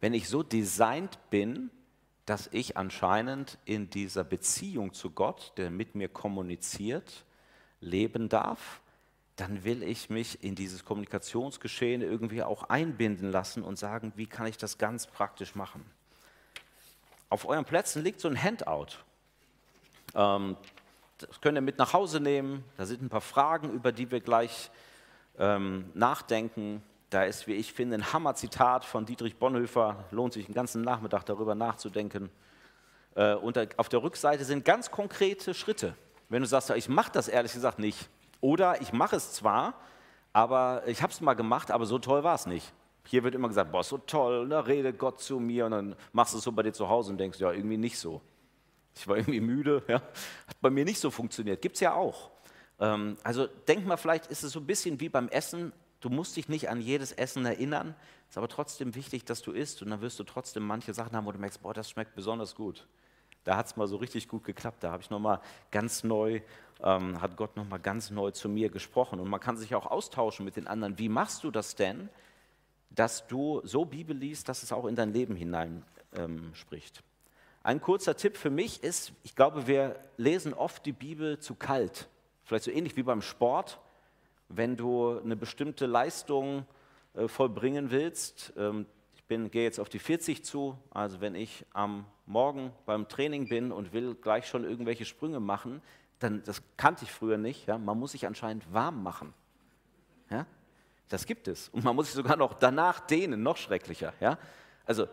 wenn 0.00 0.14
ich 0.14 0.28
so 0.28 0.42
designt 0.42 1.18
bin, 1.30 1.70
dass 2.26 2.48
ich 2.52 2.76
anscheinend 2.76 3.58
in 3.64 3.90
dieser 3.90 4.24
Beziehung 4.24 4.92
zu 4.92 5.10
Gott, 5.10 5.52
der 5.56 5.70
mit 5.70 5.94
mir 5.94 6.08
kommuniziert, 6.08 7.24
leben 7.80 8.28
darf, 8.28 8.80
dann 9.36 9.64
will 9.64 9.82
ich 9.82 10.10
mich 10.10 10.44
in 10.44 10.54
dieses 10.54 10.84
Kommunikationsgeschehen 10.84 12.02
irgendwie 12.02 12.42
auch 12.42 12.64
einbinden 12.64 13.30
lassen 13.30 13.62
und 13.62 13.78
sagen, 13.78 14.12
wie 14.16 14.26
kann 14.26 14.46
ich 14.46 14.58
das 14.58 14.76
ganz 14.76 15.06
praktisch 15.06 15.54
machen. 15.54 15.84
Auf 17.30 17.46
euren 17.46 17.64
Plätzen 17.64 18.02
liegt 18.02 18.20
so 18.20 18.28
ein 18.28 18.40
Handout. 18.40 18.98
Ähm, 20.14 20.56
das 21.18 21.40
könnt 21.40 21.56
ihr 21.56 21.62
mit 21.62 21.78
nach 21.78 21.92
Hause 21.92 22.20
nehmen. 22.20 22.64
Da 22.76 22.86
sind 22.86 23.02
ein 23.02 23.08
paar 23.08 23.20
Fragen, 23.20 23.70
über 23.70 23.92
die 23.92 24.10
wir 24.10 24.20
gleich 24.20 24.70
ähm, 25.38 25.90
nachdenken. 25.94 26.82
Da 27.10 27.24
ist, 27.24 27.48
wie 27.48 27.54
ich 27.54 27.72
finde, 27.72 27.96
ein 27.96 28.12
Hammer-Zitat 28.12 28.84
von 28.84 29.04
Dietrich 29.04 29.36
Bonhoeffer. 29.36 30.04
Lohnt 30.12 30.32
sich 30.32 30.46
einen 30.46 30.54
ganzen 30.54 30.82
Nachmittag 30.82 31.24
darüber 31.24 31.56
nachzudenken. 31.56 32.30
Äh, 33.16 33.34
und 33.34 33.58
auf 33.78 33.88
der 33.88 34.02
Rückseite 34.02 34.44
sind 34.44 34.64
ganz 34.64 34.92
konkrete 34.92 35.52
Schritte. 35.52 35.96
Wenn 36.28 36.42
du 36.42 36.48
sagst, 36.48 36.70
ich 36.70 36.88
mache 36.88 37.10
das 37.10 37.26
ehrlich 37.26 37.52
gesagt 37.52 37.80
nicht. 37.80 38.08
Oder 38.40 38.80
ich 38.80 38.92
mache 38.92 39.16
es 39.16 39.32
zwar, 39.32 39.74
aber 40.32 40.84
ich 40.86 41.02
habe 41.02 41.12
es 41.12 41.20
mal 41.20 41.34
gemacht, 41.34 41.72
aber 41.72 41.84
so 41.84 41.98
toll 41.98 42.22
war 42.22 42.36
es 42.36 42.46
nicht. 42.46 42.72
Hier 43.06 43.24
wird 43.24 43.34
immer 43.34 43.48
gesagt, 43.48 43.72
boah, 43.72 43.82
so 43.82 43.98
toll, 43.98 44.48
da 44.48 44.60
redet 44.60 44.96
Gott 44.96 45.20
zu 45.20 45.40
mir 45.40 45.66
und 45.66 45.72
dann 45.72 45.96
machst 46.12 46.32
du 46.34 46.38
es 46.38 46.44
so 46.44 46.52
bei 46.52 46.62
dir 46.62 46.72
zu 46.72 46.88
Hause 46.88 47.10
und 47.10 47.18
denkst, 47.18 47.40
ja, 47.40 47.50
irgendwie 47.50 47.76
nicht 47.76 47.98
so. 47.98 48.20
Ich 48.94 49.08
war 49.08 49.16
irgendwie 49.16 49.40
müde, 49.40 49.82
ja. 49.88 49.96
hat 49.96 50.60
bei 50.60 50.70
mir 50.70 50.84
nicht 50.84 51.00
so 51.00 51.10
funktioniert. 51.10 51.60
Gibt 51.60 51.74
es 51.74 51.80
ja 51.80 51.92
auch. 51.94 52.30
Ähm, 52.78 53.16
also 53.24 53.46
denk 53.46 53.84
mal, 53.84 53.96
vielleicht 53.96 54.28
ist 54.28 54.44
es 54.44 54.52
so 54.52 54.60
ein 54.60 54.66
bisschen 54.66 55.00
wie 55.00 55.08
beim 55.08 55.28
Essen, 55.28 55.72
Du 56.00 56.08
musst 56.08 56.36
dich 56.36 56.48
nicht 56.48 56.70
an 56.70 56.80
jedes 56.80 57.12
Essen 57.12 57.44
erinnern, 57.44 57.94
ist 58.28 58.38
aber 58.38 58.48
trotzdem 58.48 58.94
wichtig, 58.94 59.24
dass 59.24 59.42
du 59.42 59.52
isst 59.52 59.82
und 59.82 59.90
dann 59.90 60.00
wirst 60.00 60.18
du 60.18 60.24
trotzdem 60.24 60.66
manche 60.66 60.94
Sachen 60.94 61.14
haben, 61.14 61.26
wo 61.26 61.32
du 61.32 61.38
merkst, 61.38 61.62
boah, 61.62 61.74
das 61.74 61.90
schmeckt 61.90 62.14
besonders 62.14 62.54
gut. 62.54 62.86
Da 63.44 63.56
hat 63.56 63.66
es 63.66 63.76
mal 63.76 63.86
so 63.86 63.96
richtig 63.96 64.28
gut 64.28 64.44
geklappt. 64.44 64.82
Da 64.82 64.92
habe 64.92 65.02
ich 65.02 65.10
nochmal 65.10 65.40
ganz 65.70 66.04
neu, 66.04 66.40
ähm, 66.82 67.20
hat 67.20 67.36
Gott 67.36 67.56
nochmal 67.56 67.80
ganz 67.80 68.10
neu 68.10 68.30
zu 68.30 68.48
mir 68.48 68.68
gesprochen. 68.68 69.18
Und 69.18 69.28
man 69.28 69.40
kann 69.40 69.56
sich 69.56 69.74
auch 69.74 69.86
austauschen 69.86 70.44
mit 70.44 70.56
den 70.56 70.66
anderen. 70.66 70.98
Wie 70.98 71.08
machst 71.08 71.44
du 71.44 71.50
das 71.50 71.74
denn, 71.74 72.08
dass 72.90 73.26
du 73.26 73.60
so 73.64 73.84
Bibel 73.84 74.16
liest, 74.16 74.48
dass 74.48 74.62
es 74.62 74.72
auch 74.72 74.86
in 74.86 74.96
dein 74.96 75.12
Leben 75.12 75.36
hinein 75.36 75.82
ähm, 76.14 76.50
spricht? 76.54 77.02
Ein 77.62 77.80
kurzer 77.80 78.16
Tipp 78.16 78.36
für 78.36 78.50
mich 78.50 78.82
ist, 78.82 79.12
ich 79.22 79.36
glaube, 79.36 79.66
wir 79.66 79.96
lesen 80.16 80.54
oft 80.54 80.84
die 80.86 80.92
Bibel 80.92 81.38
zu 81.38 81.54
kalt. 81.54 82.08
Vielleicht 82.44 82.64
so 82.64 82.70
ähnlich 82.70 82.96
wie 82.96 83.02
beim 83.02 83.22
Sport 83.22 83.78
wenn 84.50 84.76
du 84.76 85.18
eine 85.18 85.36
bestimmte 85.36 85.86
Leistung 85.86 86.66
äh, 87.14 87.28
vollbringen 87.28 87.90
willst. 87.90 88.52
Ähm, 88.56 88.86
ich 89.14 89.24
bin, 89.24 89.50
gehe 89.50 89.62
jetzt 89.62 89.78
auf 89.78 89.88
die 89.88 89.98
40 89.98 90.44
zu, 90.44 90.76
also 90.90 91.20
wenn 91.20 91.34
ich 91.34 91.64
am 91.72 92.04
Morgen 92.26 92.72
beim 92.84 93.08
Training 93.08 93.48
bin 93.48 93.72
und 93.72 93.92
will 93.92 94.14
gleich 94.14 94.46
schon 94.46 94.64
irgendwelche 94.64 95.04
Sprünge 95.04 95.40
machen, 95.40 95.80
dann, 96.18 96.42
das 96.44 96.62
kannte 96.76 97.04
ich 97.04 97.12
früher 97.12 97.38
nicht, 97.38 97.66
ja, 97.66 97.78
man 97.78 97.98
muss 97.98 98.12
sich 98.12 98.26
anscheinend 98.26 98.72
warm 98.72 99.02
machen. 99.02 99.32
Ja? 100.30 100.46
Das 101.08 101.26
gibt 101.26 101.48
es. 101.48 101.68
Und 101.70 101.84
man 101.84 101.96
muss 101.96 102.06
sich 102.06 102.14
sogar 102.14 102.36
noch 102.36 102.54
danach 102.54 103.00
dehnen, 103.00 103.42
noch 103.42 103.56
schrecklicher. 103.56 104.12
Ja? 104.20 104.38
Also 104.84 105.08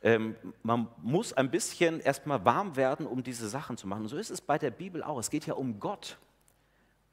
ähm, 0.00 0.36
man 0.62 0.88
muss 1.02 1.32
ein 1.32 1.50
bisschen 1.50 2.00
erstmal 2.00 2.44
warm 2.44 2.76
werden, 2.76 3.06
um 3.06 3.22
diese 3.22 3.48
Sachen 3.48 3.76
zu 3.76 3.86
machen. 3.86 4.02
Und 4.02 4.08
so 4.08 4.16
ist 4.16 4.30
es 4.30 4.40
bei 4.40 4.58
der 4.58 4.70
Bibel 4.70 5.02
auch. 5.02 5.18
Es 5.18 5.30
geht 5.30 5.46
ja 5.46 5.54
um 5.54 5.80
Gott. 5.80 6.18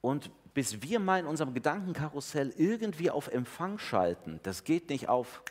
Und 0.00 0.30
bis 0.54 0.82
wir 0.82 1.00
mal 1.00 1.20
in 1.20 1.26
unserem 1.26 1.52
Gedankenkarussell 1.52 2.52
irgendwie 2.56 3.10
auf 3.10 3.28
Empfang 3.28 3.78
schalten, 3.78 4.40
das 4.42 4.64
geht 4.64 4.88
nicht 4.88 5.08
auf, 5.08 5.42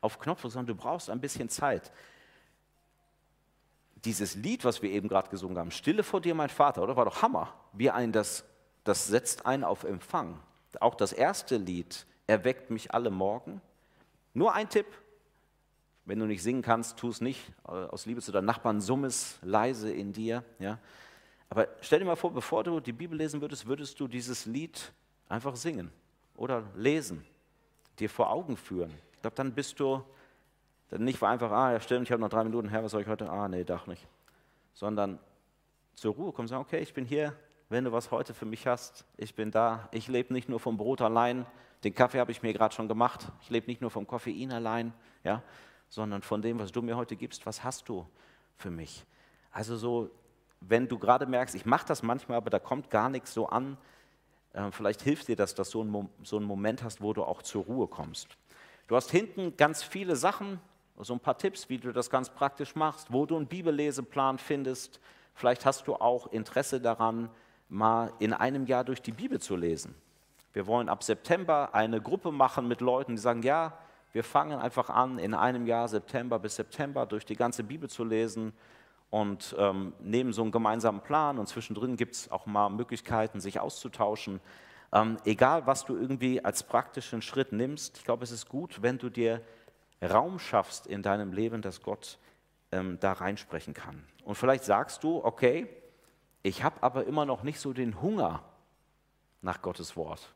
auf 0.00 0.18
Knopfdruck, 0.18 0.52
sondern 0.52 0.76
du 0.76 0.82
brauchst 0.82 1.10
ein 1.10 1.20
bisschen 1.20 1.48
Zeit. 1.48 1.92
Dieses 4.04 4.34
Lied, 4.34 4.64
was 4.64 4.82
wir 4.82 4.90
eben 4.90 5.08
gerade 5.08 5.28
gesungen 5.28 5.58
haben, 5.58 5.70
Stille 5.70 6.02
vor 6.02 6.20
dir, 6.20 6.34
mein 6.34 6.48
Vater, 6.48 6.82
oder? 6.82 6.96
War 6.96 7.04
doch 7.04 7.22
Hammer. 7.22 7.52
Wie 7.72 7.90
ein, 7.90 8.12
das, 8.12 8.44
das 8.84 9.06
setzt 9.06 9.46
einen 9.46 9.64
auf 9.64 9.84
Empfang. 9.84 10.40
Auch 10.80 10.94
das 10.94 11.12
erste 11.12 11.56
Lied, 11.56 12.06
erweckt 12.26 12.70
mich 12.70 12.94
alle 12.94 13.10
Morgen. 13.10 13.60
Nur 14.34 14.54
ein 14.54 14.68
Tipp, 14.68 14.86
wenn 16.04 16.18
du 16.18 16.26
nicht 16.26 16.42
singen 16.42 16.62
kannst, 16.62 16.96
tu 16.96 17.08
es 17.08 17.20
nicht. 17.20 17.52
Aus 17.64 18.06
Liebe 18.06 18.22
zu 18.22 18.32
deinen 18.32 18.44
Nachbarn, 18.44 18.80
summ 18.80 19.04
es 19.04 19.38
leise 19.42 19.90
in 19.90 20.12
dir. 20.12 20.44
Ja? 20.58 20.78
Aber 21.50 21.68
stell 21.80 22.00
dir 22.00 22.04
mal 22.04 22.16
vor, 22.16 22.32
bevor 22.32 22.64
du 22.64 22.80
die 22.80 22.92
Bibel 22.92 23.16
lesen 23.16 23.40
würdest, 23.40 23.66
würdest 23.66 23.98
du 24.00 24.06
dieses 24.06 24.46
Lied 24.46 24.92
einfach 25.28 25.56
singen 25.56 25.90
oder 26.36 26.62
lesen, 26.74 27.24
dir 27.98 28.10
vor 28.10 28.30
Augen 28.30 28.56
führen. 28.56 28.92
Ich 29.14 29.22
glaube, 29.22 29.36
dann 29.36 29.52
bist 29.52 29.80
du 29.80 30.02
dann 30.90 31.04
nicht 31.04 31.22
einfach, 31.22 31.50
ah, 31.50 31.72
ja, 31.72 31.80
stimmt, 31.80 32.04
ich 32.04 32.12
habe 32.12 32.20
noch 32.20 32.28
drei 32.28 32.44
Minuten, 32.44 32.68
Herr, 32.68 32.82
was 32.82 32.92
soll 32.92 33.02
ich 33.02 33.08
heute? 33.08 33.30
Ah, 33.30 33.48
nee, 33.48 33.64
doch 33.64 33.86
nicht. 33.86 34.06
Sondern 34.74 35.18
zur 35.94 36.14
Ruhe 36.14 36.32
kommen 36.32 36.44
und 36.44 36.48
sagen, 36.48 36.62
okay, 36.62 36.78
ich 36.78 36.94
bin 36.94 37.04
hier, 37.04 37.34
wenn 37.68 37.84
du 37.84 37.92
was 37.92 38.10
heute 38.10 38.32
für 38.32 38.46
mich 38.46 38.66
hast, 38.66 39.04
ich 39.16 39.34
bin 39.34 39.50
da. 39.50 39.88
Ich 39.92 40.08
lebe 40.08 40.32
nicht 40.32 40.48
nur 40.48 40.60
vom 40.60 40.76
Brot 40.76 41.02
allein, 41.02 41.44
den 41.84 41.94
Kaffee 41.94 42.18
habe 42.20 42.32
ich 42.32 42.42
mir 42.42 42.52
gerade 42.52 42.74
schon 42.74 42.88
gemacht. 42.88 43.28
Ich 43.42 43.50
lebe 43.50 43.66
nicht 43.66 43.80
nur 43.80 43.90
vom 43.90 44.06
Koffein 44.06 44.52
allein, 44.52 44.92
ja, 45.24 45.42
sondern 45.88 46.22
von 46.22 46.42
dem, 46.42 46.58
was 46.58 46.72
du 46.72 46.82
mir 46.82 46.96
heute 46.96 47.16
gibst, 47.16 47.44
was 47.46 47.62
hast 47.64 47.88
du 47.88 48.06
für 48.56 48.70
mich? 48.70 49.04
Also 49.50 49.76
so 49.76 50.10
wenn 50.60 50.88
du 50.88 50.98
gerade 50.98 51.26
merkst, 51.26 51.54
ich 51.54 51.66
mache 51.66 51.86
das 51.86 52.02
manchmal, 52.02 52.36
aber 52.36 52.50
da 52.50 52.58
kommt 52.58 52.90
gar 52.90 53.08
nichts 53.08 53.32
so 53.32 53.48
an, 53.48 53.76
äh, 54.52 54.70
vielleicht 54.70 55.02
hilft 55.02 55.28
dir 55.28 55.36
das, 55.36 55.54
dass 55.54 55.70
du 55.70 56.08
so 56.22 56.36
einen 56.36 56.46
Moment 56.46 56.82
hast, 56.82 57.00
wo 57.00 57.12
du 57.12 57.24
auch 57.24 57.42
zur 57.42 57.64
Ruhe 57.64 57.86
kommst. 57.86 58.36
Du 58.86 58.96
hast 58.96 59.10
hinten 59.10 59.56
ganz 59.56 59.82
viele 59.82 60.16
Sachen, 60.16 60.60
so 61.00 61.14
ein 61.14 61.20
paar 61.20 61.38
Tipps, 61.38 61.68
wie 61.68 61.78
du 61.78 61.92
das 61.92 62.10
ganz 62.10 62.30
praktisch 62.30 62.74
machst, 62.74 63.12
wo 63.12 63.24
du 63.24 63.36
einen 63.36 63.46
Bibelleseplan 63.46 64.38
findest, 64.38 65.00
Vielleicht 65.38 65.64
hast 65.64 65.86
du 65.86 65.94
auch 65.94 66.26
Interesse 66.32 66.80
daran, 66.80 67.30
mal 67.68 68.12
in 68.18 68.32
einem 68.32 68.66
Jahr 68.66 68.82
durch 68.82 69.00
die 69.00 69.12
Bibel 69.12 69.40
zu 69.40 69.54
lesen. 69.54 69.94
Wir 70.52 70.66
wollen 70.66 70.88
ab 70.88 71.04
September 71.04 71.70
eine 71.74 72.00
Gruppe 72.00 72.32
machen 72.32 72.66
mit 72.66 72.80
Leuten, 72.80 73.14
die 73.14 73.22
sagen, 73.22 73.44
ja, 73.44 73.78
wir 74.12 74.24
fangen 74.24 74.58
einfach 74.58 74.90
an, 74.90 75.20
in 75.20 75.34
einem 75.34 75.68
Jahr, 75.68 75.86
September 75.86 76.40
bis 76.40 76.56
September, 76.56 77.06
durch 77.06 77.24
die 77.24 77.36
ganze 77.36 77.62
Bibel 77.62 77.88
zu 77.88 78.02
lesen 78.02 78.52
und 79.10 79.56
ähm, 79.58 79.94
nehmen 80.00 80.32
so 80.32 80.42
einen 80.42 80.52
gemeinsamen 80.52 81.00
Plan 81.00 81.38
und 81.38 81.48
zwischendrin 81.48 81.96
gibt 81.96 82.14
es 82.14 82.30
auch 82.30 82.46
mal 82.46 82.68
Möglichkeiten, 82.68 83.40
sich 83.40 83.60
auszutauschen. 83.60 84.40
Ähm, 84.92 85.16
egal, 85.24 85.66
was 85.66 85.84
du 85.84 85.96
irgendwie 85.96 86.44
als 86.44 86.62
praktischen 86.62 87.22
Schritt 87.22 87.52
nimmst, 87.52 87.98
ich 87.98 88.04
glaube, 88.04 88.24
es 88.24 88.30
ist 88.30 88.48
gut, 88.48 88.82
wenn 88.82 88.98
du 88.98 89.10
dir 89.10 89.42
Raum 90.02 90.38
schaffst 90.38 90.86
in 90.86 91.02
deinem 91.02 91.32
Leben, 91.32 91.62
dass 91.62 91.82
Gott 91.82 92.18
ähm, 92.70 92.98
da 93.00 93.12
reinsprechen 93.12 93.74
kann. 93.74 94.04
Und 94.24 94.36
vielleicht 94.36 94.64
sagst 94.64 95.02
du, 95.02 95.24
okay, 95.24 95.68
ich 96.42 96.62
habe 96.62 96.82
aber 96.82 97.06
immer 97.06 97.26
noch 97.26 97.42
nicht 97.42 97.60
so 97.60 97.72
den 97.72 98.00
Hunger 98.00 98.42
nach 99.42 99.62
Gottes 99.62 99.96
Wort. 99.96 100.34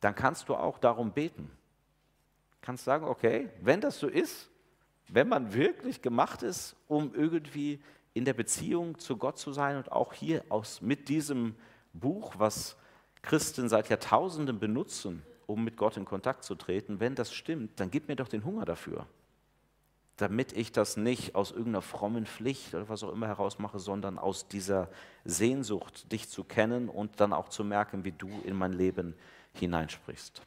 Dann 0.00 0.14
kannst 0.14 0.48
du 0.48 0.54
auch 0.54 0.78
darum 0.78 1.12
beten. 1.12 1.50
Kannst 2.60 2.84
sagen, 2.84 3.06
okay, 3.06 3.48
wenn 3.62 3.80
das 3.80 3.98
so 3.98 4.06
ist, 4.08 4.49
wenn 5.12 5.28
man 5.28 5.52
wirklich 5.54 6.02
gemacht 6.02 6.42
ist, 6.42 6.76
um 6.86 7.14
irgendwie 7.14 7.80
in 8.14 8.24
der 8.24 8.34
Beziehung 8.34 8.98
zu 8.98 9.16
Gott 9.16 9.38
zu 9.38 9.52
sein 9.52 9.76
und 9.76 9.92
auch 9.92 10.12
hier 10.12 10.44
aus, 10.48 10.80
mit 10.80 11.08
diesem 11.08 11.54
Buch, 11.92 12.34
was 12.38 12.76
Christen 13.22 13.68
seit 13.68 13.88
Jahrtausenden 13.88 14.58
benutzen, 14.58 15.22
um 15.46 15.64
mit 15.64 15.76
Gott 15.76 15.96
in 15.96 16.04
Kontakt 16.04 16.44
zu 16.44 16.54
treten, 16.54 17.00
wenn 17.00 17.14
das 17.14 17.32
stimmt, 17.32 17.78
dann 17.80 17.90
gib 17.90 18.08
mir 18.08 18.16
doch 18.16 18.28
den 18.28 18.44
Hunger 18.44 18.64
dafür. 18.64 19.06
Damit 20.16 20.52
ich 20.52 20.70
das 20.70 20.96
nicht 20.96 21.34
aus 21.34 21.50
irgendeiner 21.50 21.82
frommen 21.82 22.26
Pflicht 22.26 22.74
oder 22.74 22.88
was 22.88 23.02
auch 23.02 23.12
immer 23.12 23.26
heraus 23.26 23.58
mache, 23.58 23.78
sondern 23.78 24.18
aus 24.18 24.48
dieser 24.48 24.88
Sehnsucht, 25.24 26.12
dich 26.12 26.28
zu 26.28 26.44
kennen 26.44 26.88
und 26.88 27.20
dann 27.20 27.32
auch 27.32 27.48
zu 27.48 27.64
merken, 27.64 28.04
wie 28.04 28.12
du 28.12 28.28
in 28.44 28.54
mein 28.54 28.72
Leben 28.72 29.14
hineinsprichst. 29.54 30.42